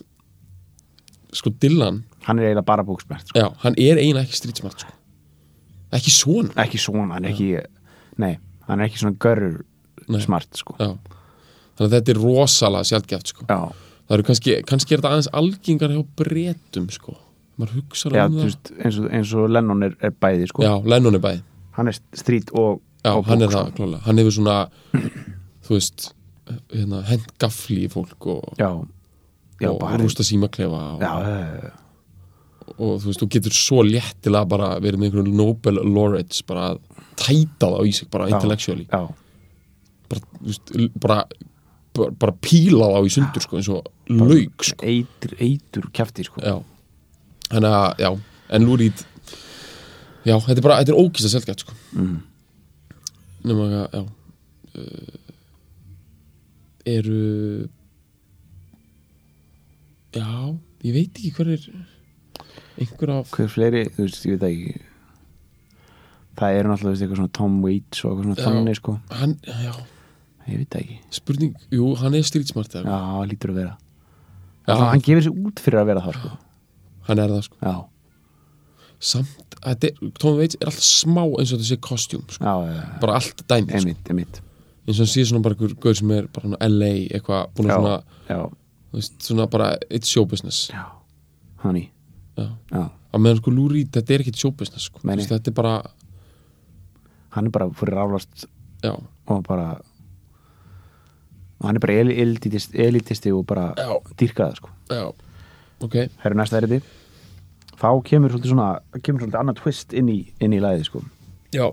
[1.36, 3.38] sko Dylan, hann er eiginlega bara búksmert sko.
[3.40, 4.94] já, hann er eiginlega ekki streetsmart sko.
[5.94, 6.54] Ekki svona.
[6.64, 7.50] Ekki svona, hann er ekki
[8.18, 8.38] nei,
[8.68, 9.62] hann er ekki svona görur
[10.08, 10.22] Nei.
[10.24, 10.76] smart sko.
[10.80, 10.92] já.
[11.78, 13.46] þannig að þetta er rosalega sjálfgeft sko.
[13.50, 13.60] Já,
[14.08, 17.18] það eru kannski, kannski er þetta aðeins algengar hjá bretum sko.
[17.58, 20.66] Maður hugsa já um veist, eins, og, eins og Lennon er, er bæði sko.
[20.66, 21.42] já, Lennon er bæði.
[21.78, 24.04] Hann er strít og, Já, og hann er bók, það klálega.
[24.08, 24.56] Hann hefur svona,
[25.68, 26.08] þú veist
[26.74, 28.70] hérna, hent gafli í fólk og, já,
[29.62, 31.72] já, og bara rústa símaklefa og, já, já,
[32.76, 36.72] og þú veist, þú getur svo léttilega bara verið með einhverjum Nobel laureates bara
[37.18, 39.04] tæta það á í sig bara intellectually já,
[40.12, 41.20] bara, þú veist, bara,
[41.98, 44.88] bara, bara píla það á í sundur sko, eins og lauk sko.
[44.88, 46.44] eitur, eitur kjafti sko.
[46.44, 46.58] Já,
[47.50, 48.12] þannig að, já
[48.58, 49.06] en lúrít
[50.28, 51.78] já, þetta er bara, þetta er að selgætt sko.
[51.96, 52.18] mm.
[53.48, 54.04] nema að, já
[54.82, 55.24] uh,
[56.88, 57.68] eru
[60.16, 60.30] já,
[60.88, 61.66] ég veit ekki hver er
[62.78, 64.86] hver fleiri, þú veist, ég veit ekki.
[66.38, 68.96] Það eru náttúrulega eitthvað svona Tom Waits og eitthvað svona þannig sko.
[69.18, 69.74] Hann, já,
[70.46, 72.94] ég veit ekki, spurning, jú, hann er street smart eða?
[72.94, 73.78] Já, hann lítur að vera.
[74.68, 74.74] Já.
[74.76, 76.34] já, hann gefur sér út fyrir að vera það sko.
[77.08, 77.60] Hann er það sko.
[77.64, 77.76] Já,
[79.08, 82.46] samt, er, Tom Waits er alltaf smá eins og þetta sé kostjúm sko.
[82.46, 83.82] já, bara allt dæmi sko.
[83.82, 84.42] einmitt, einmitt.
[84.86, 87.82] Eins og hann sé svona bara einhver gaur sem er bara LA eitthvað, búin að
[87.82, 88.00] svona,
[88.30, 88.40] já,
[88.92, 90.68] þú veist, svona bara it's show business.
[90.70, 90.86] Já,
[91.66, 91.88] hann í
[92.38, 95.00] að meðan sko Reed, þetta er ekki show business sko.
[95.04, 95.76] Þetta er bara,
[97.36, 98.46] hann er bara fyrir ráflast
[98.84, 98.94] já,
[99.28, 99.80] og bara
[101.60, 103.72] og hann er bara el- elitist, elitisti og bara
[104.18, 104.70] dýrkaða sko.
[104.90, 105.14] Já.
[105.82, 106.82] Ok, Herru næsta eriti
[107.78, 108.70] þá kemur svolítið svona
[109.04, 111.02] kemur svolítið annað twist inn í, inn í lagið sko.
[111.54, 111.72] Já.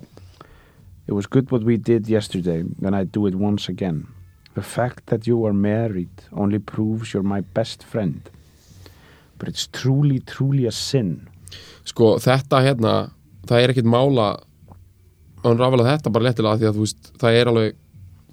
[1.06, 4.06] It was good what we did yesterday and I do it once again.
[4.54, 8.22] The fact that you are married only proves you're my best friend
[9.38, 11.28] but it's truly, truly a sin.
[11.84, 12.94] Sko þetta hérna
[13.48, 14.28] það er ekkit mála
[15.44, 17.74] að rafala þetta bara lettilega því að þú veist það er alveg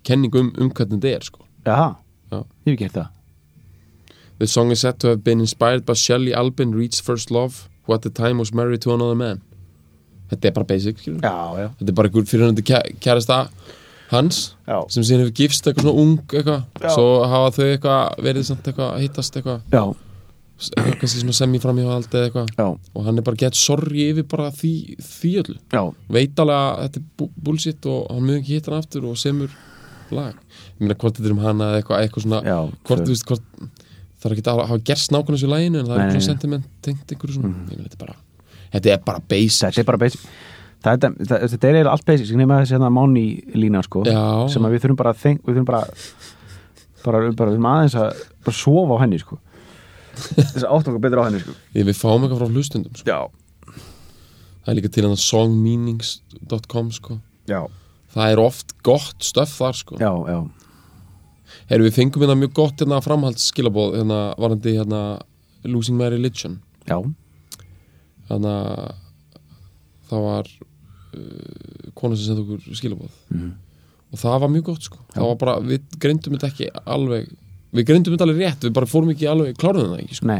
[0.07, 1.47] kenning um, um hvernig þetta er sko.
[1.67, 1.89] Jaha,
[2.31, 2.39] Já.
[2.65, 3.09] ég hef hægt það.
[4.41, 7.93] The song is said to have been inspired by Shelley Albin Reed's first love who
[7.93, 9.41] at the time was married to another man.
[10.31, 12.63] Þetta er bara basic Já, já, þetta er bara einhver fyrirhandi
[13.03, 13.43] kærasta
[14.11, 16.63] hans já, sem síðan hefur gifst eitthvað svona ung eitthvað.
[16.95, 19.61] Svo hafa þau eitthvað verið samt eitthvað að hittast eitthvað.
[19.75, 19.83] Já,
[20.69, 22.79] kannski svona semiframhjáhald eða eitthvað.
[22.93, 25.57] Og hann er bara gett sorry yfir bara því, því öllu.
[25.73, 25.81] Já,
[26.17, 29.55] veit alveg að þetta er bullshit og hann mjög ekki hitta hann aftur og semur
[30.13, 30.37] lag.
[30.77, 33.27] Ég meina hvort þetta er um hana eða eitthvað, eitthvað svona já hvort, þú veist,
[33.29, 33.45] hvort
[34.21, 36.25] það er ekki að hafa gerst nákvæmlega þessu læginu en það er nei.
[36.25, 37.53] sentiment tengt einhverju svona.
[37.53, 38.17] Ég meina þetta er bara
[38.71, 39.63] þetta er bara basic.
[39.67, 40.27] Þetta er bara basic.
[40.81, 44.01] Það, þetta, er eiginlega allt basic nema þessi hérna Máni lína sko
[44.49, 45.81] sem við þurfum bara að þeng, við þurfum bara
[47.05, 49.37] bara, bara, við þurfum aðeins að bara sofa á henni sko
[50.15, 51.53] þess að átt okkur betur á henni sko.
[51.75, 53.19] Ég, við fáum eitthvað frá hlustundum sko.
[54.61, 57.19] Það er líka til songmeanings.com sko.
[58.11, 59.97] það er oft gott stöf þar sko.
[60.01, 60.39] já, já,
[61.71, 65.01] Heyrðu, við fengum hérna mjög gott hérna framhaldsskilabóð hérna varandi hérna
[65.67, 66.59] Losing My Religion.
[66.87, 66.97] Já,
[68.29, 68.93] Þannig að
[70.11, 73.49] það var uh, kona sem sendi okkur skilabóð Mhm.
[74.11, 74.97] og það var mjög gott sko.
[75.13, 77.29] Það var bara, við greindum þetta ekki alveg
[77.73, 80.37] við greindum þetta alveg rétt, við bara fórum ekki alveg kláruðum það ekki sko.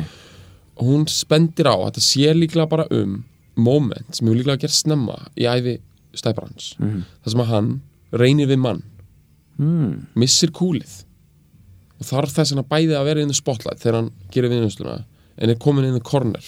[0.82, 3.24] Hún spendir á, þetta sé líklega bara um
[3.56, 5.78] moment sem hefur líklega gert snemma í æfi
[6.16, 7.04] stæparans Mhm.
[7.24, 8.84] það sem að hann reynir við mann.
[9.60, 10.08] Mm.
[10.16, 11.04] missir kúlið.
[12.00, 15.04] Og þarf þess að bæði að vera inn í spotlight þegar hann gerir viðnumsluna
[15.38, 16.42] en er komin inn í corner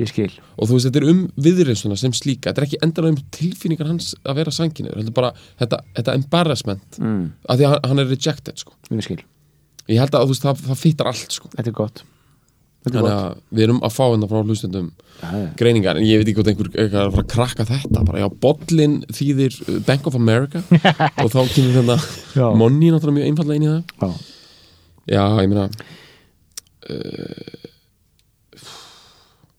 [0.00, 3.10] ég skil og þú veist, þetta er um viðreysuna sem slíka þetta er ekki endur
[3.10, 5.30] um tilfinningar hans að vera sanginur, þetta er bara
[5.60, 7.22] þetta, þetta embarrassment mm.
[7.48, 8.74] af því að hann, er rejected sko.
[8.90, 9.20] ég skil,
[9.90, 11.52] ég held að veist, það, það fittar allt sko.
[11.54, 12.04] þetta er gott
[12.84, 14.88] þannig að við erum að fá hérna frá hlustendum
[15.56, 18.26] greiningar, en ég veit ekki hvort einhver er að fara að krakka þetta, bara já,
[18.42, 20.60] bollin þýðir uh, Bank of America
[21.22, 21.96] og þá kemur þetta
[22.34, 22.48] Já.
[22.58, 24.10] money náttúrulega mjög einfallega inn í það Já.
[25.14, 25.68] já, ég meina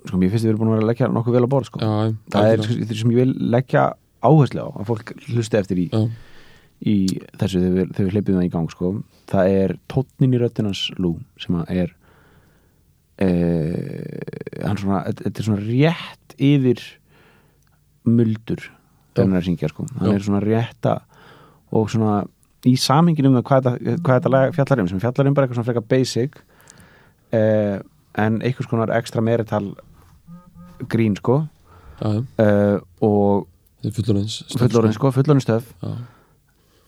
[0.10, 1.82] sko, mér finnst við erum búin að vera að leggja nokkuð vel á borð sko.
[1.82, 2.86] já, það er algjörlega.
[2.86, 3.84] þetta sem ég vil leggja
[4.26, 5.86] áherslu á að fólk hlusti eftir í,
[6.86, 6.95] í
[7.39, 8.91] þessu þegar við, þegar við hleypum það í gang sko.
[9.32, 11.95] það er tónnin í röttinans lú sem að er
[13.22, 13.30] e,
[14.62, 16.86] hann svona þetta er svona rétt yfir
[18.06, 18.64] muldur
[19.16, 19.88] þegar hann er að syngja sko.
[19.97, 20.16] hann Já.
[20.16, 20.95] er svona rétta
[21.76, 22.24] og svona
[22.66, 23.45] í samingin um það
[24.03, 26.39] hvað þetta, fjallar um sem fjallar um bara eitthvað svona frekar basic
[27.36, 27.78] eh,
[28.18, 29.76] en einhvers konar ekstra merital
[30.92, 31.44] grín sko.
[32.02, 33.48] Uh, og
[33.96, 35.70] fullorins fullorinn sko, fullorinn stöf.
[35.84, 35.94] Já,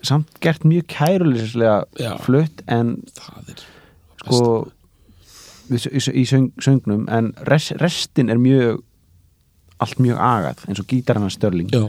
[0.04, 2.18] samt gert mjög kæruleysislega Já.
[2.22, 2.98] flutt en
[3.48, 3.62] er
[4.26, 4.42] sko
[5.70, 8.84] við, í, í söng, söngnum en res, restin er mjög
[9.84, 11.88] allt mjög agað eins og gítar hennar Störling já,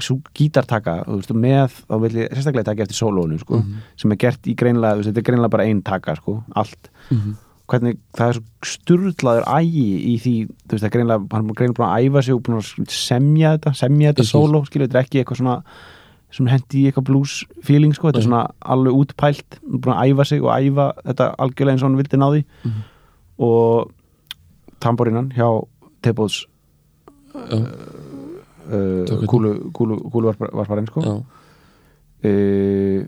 [0.00, 3.60] svo gítartaka þú veist, með, þá vil ég sérstaklega taka eftir sólónu sko,
[4.00, 6.90] sem er gert í greinlega þetta er greinlega bara ein taka sko, allt.
[7.10, 7.34] Mhm.
[7.66, 11.58] Hvernig það er svo sturlaður ægi í því, þú veist, það er greinlega hann er
[11.58, 14.40] greinlega búin að æfa sig og búin að semja þetta semja þetta Ég skil.
[14.40, 15.56] sóló, skilur, þetta er ekki eitthvað svona
[16.36, 18.28] sem hendi í eitthvað blues feeling sko, þetta er Nei.
[18.28, 18.44] svona
[18.74, 22.44] alveg útpælt búin að æfa sig og æfa þetta algjörlega eins og hann vildi náði
[22.64, 22.80] Mhm.
[23.38, 23.90] og
[24.80, 25.48] tamborinnan hjá
[26.06, 26.12] já,
[28.66, 29.26] uh, Tökum.
[29.26, 31.00] kúlu, kúlu, kúlu varpar, varparinn sko
[32.24, 33.00] uh,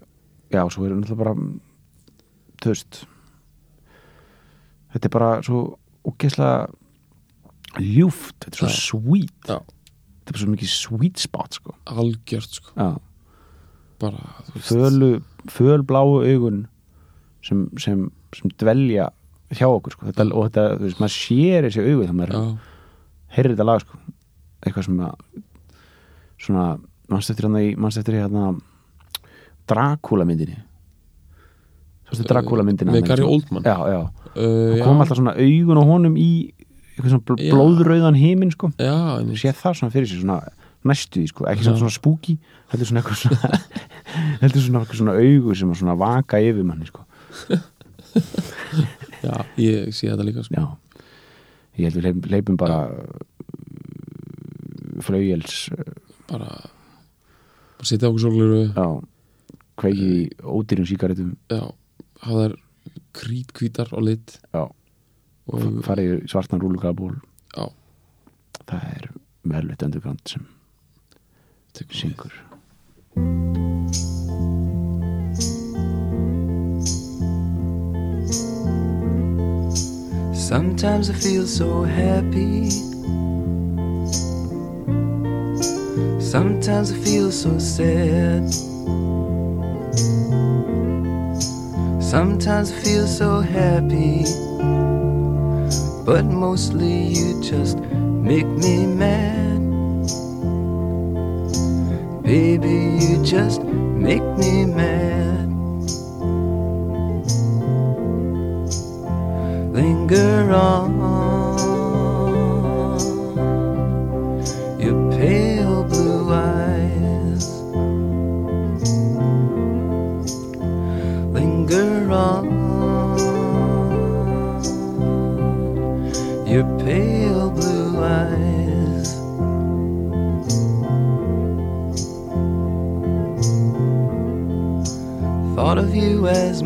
[0.53, 1.35] já, svo er náttúrulega bara
[2.63, 3.03] þú veist
[4.95, 5.62] þetta er bara svo
[6.09, 6.68] ógeðslega
[7.84, 9.59] ljúft, þetta er svo Já.
[9.59, 11.74] þetta er bara svo mikið sweet spot sko.
[11.93, 12.89] Algjört sko.
[13.99, 14.22] Bara,
[14.62, 15.18] fölu,
[15.51, 16.66] fölbláu augun
[17.43, 19.09] sem, sem, sem dvelja
[19.51, 20.07] hjá okkur sko.
[20.11, 22.43] Þetta, og þetta, þú veist, maður sér þessi augu þegar maður já,
[23.36, 24.01] heyrir þetta lag sko.
[24.62, 25.43] Eitthvað sem að
[26.39, 26.64] svona,
[27.11, 28.53] mannst eftir hann í mannst eftir hérna
[29.68, 30.57] Dracula myndinni?
[32.09, 33.66] Sástu Dracula myndina með Gary Oldman?
[33.66, 36.30] Já, já, það kom alltaf svona augun á honum í
[36.99, 37.53] eitthvað svona bl Já.
[37.55, 38.72] blóðrauðan heiminn sko.
[38.78, 40.41] Já, en, sé það svona fyrir sér svona
[40.89, 41.72] næstu því sko, ekki Já.
[41.74, 42.36] svona spooky
[42.72, 43.62] heldur svona eitthvað svona
[44.43, 47.07] heldur svona eitthvað svona augu sem að svona vaka yfir manni sko.
[49.26, 50.59] Já, ég sé þetta líka sko.
[50.59, 51.03] Já,
[51.78, 52.86] ég held við leipum, bara
[55.05, 55.68] flaugjels
[56.28, 56.49] bara
[57.78, 58.86] bara setja okkur svolítið já,
[59.78, 61.62] kveiki í ódýrum síkaretum já,
[62.24, 62.57] hafa þær
[63.16, 64.39] krítkvítar á lit.
[64.53, 64.68] Já,
[65.49, 67.14] og farið í svartan rúlugaból
[67.55, 67.64] já,
[68.68, 69.11] það er
[69.49, 70.47] velveit underground sem
[71.95, 72.32] syngur.
[80.34, 82.70] Sometimes I feel so happy.
[86.20, 88.49] Sometimes I feel so sad.
[92.09, 94.25] Sometimes I feel so happy.
[96.07, 99.61] But mostly you just make me mad.
[102.23, 105.19] Baby, you just make me mad.
[109.79, 110.97] linger on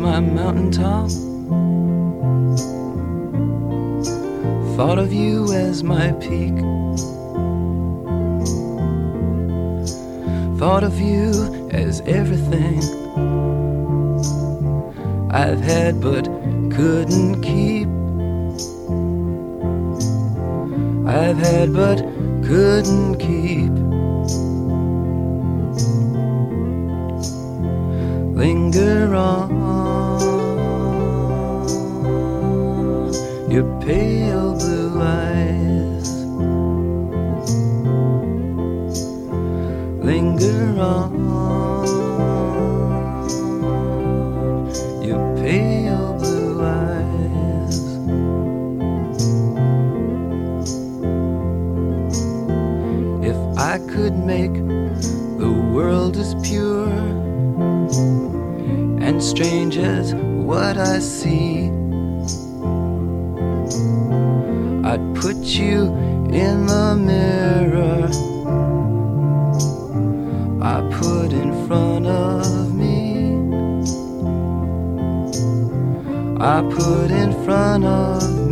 [0.03, 1.09] my mountaintop
[4.75, 6.57] Thought of you as my peak.
[10.59, 12.81] Thought of you as everything
[15.31, 16.25] I've had but
[16.75, 17.87] couldn't keep.
[21.07, 21.99] I've had but
[22.43, 23.82] couldn't keep.
[33.85, 36.09] Pale blue eyes.
[40.01, 41.11] Linger on,
[45.03, 47.79] your pale blue eyes.
[53.21, 54.53] If I could make
[55.43, 56.87] the world as pure
[59.01, 61.82] and strange as what I see,
[64.93, 65.85] I'd put you
[66.29, 68.05] in the mirror
[70.61, 73.33] I put in front of me.
[76.39, 78.42] I put in front of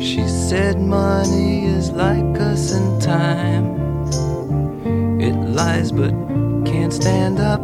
[0.00, 3.66] She said money is like us in time.
[5.20, 6.12] It lies but
[6.64, 7.60] can't stand up.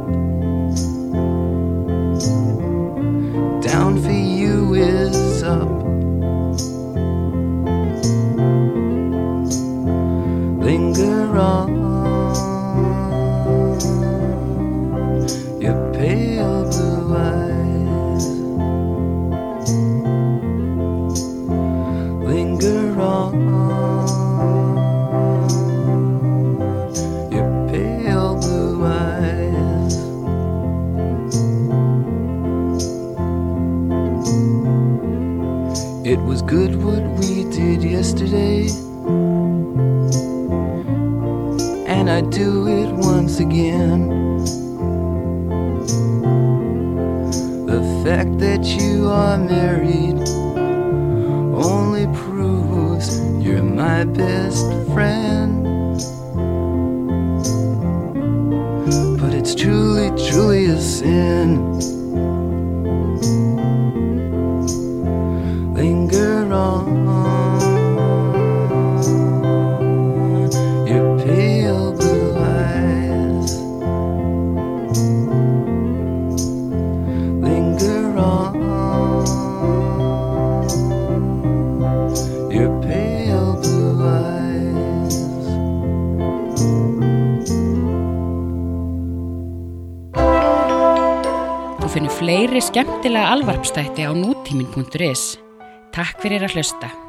[93.76, 95.36] Alvarpstætti á nútímin.is.
[95.92, 97.05] Takk fyrir að hlusta.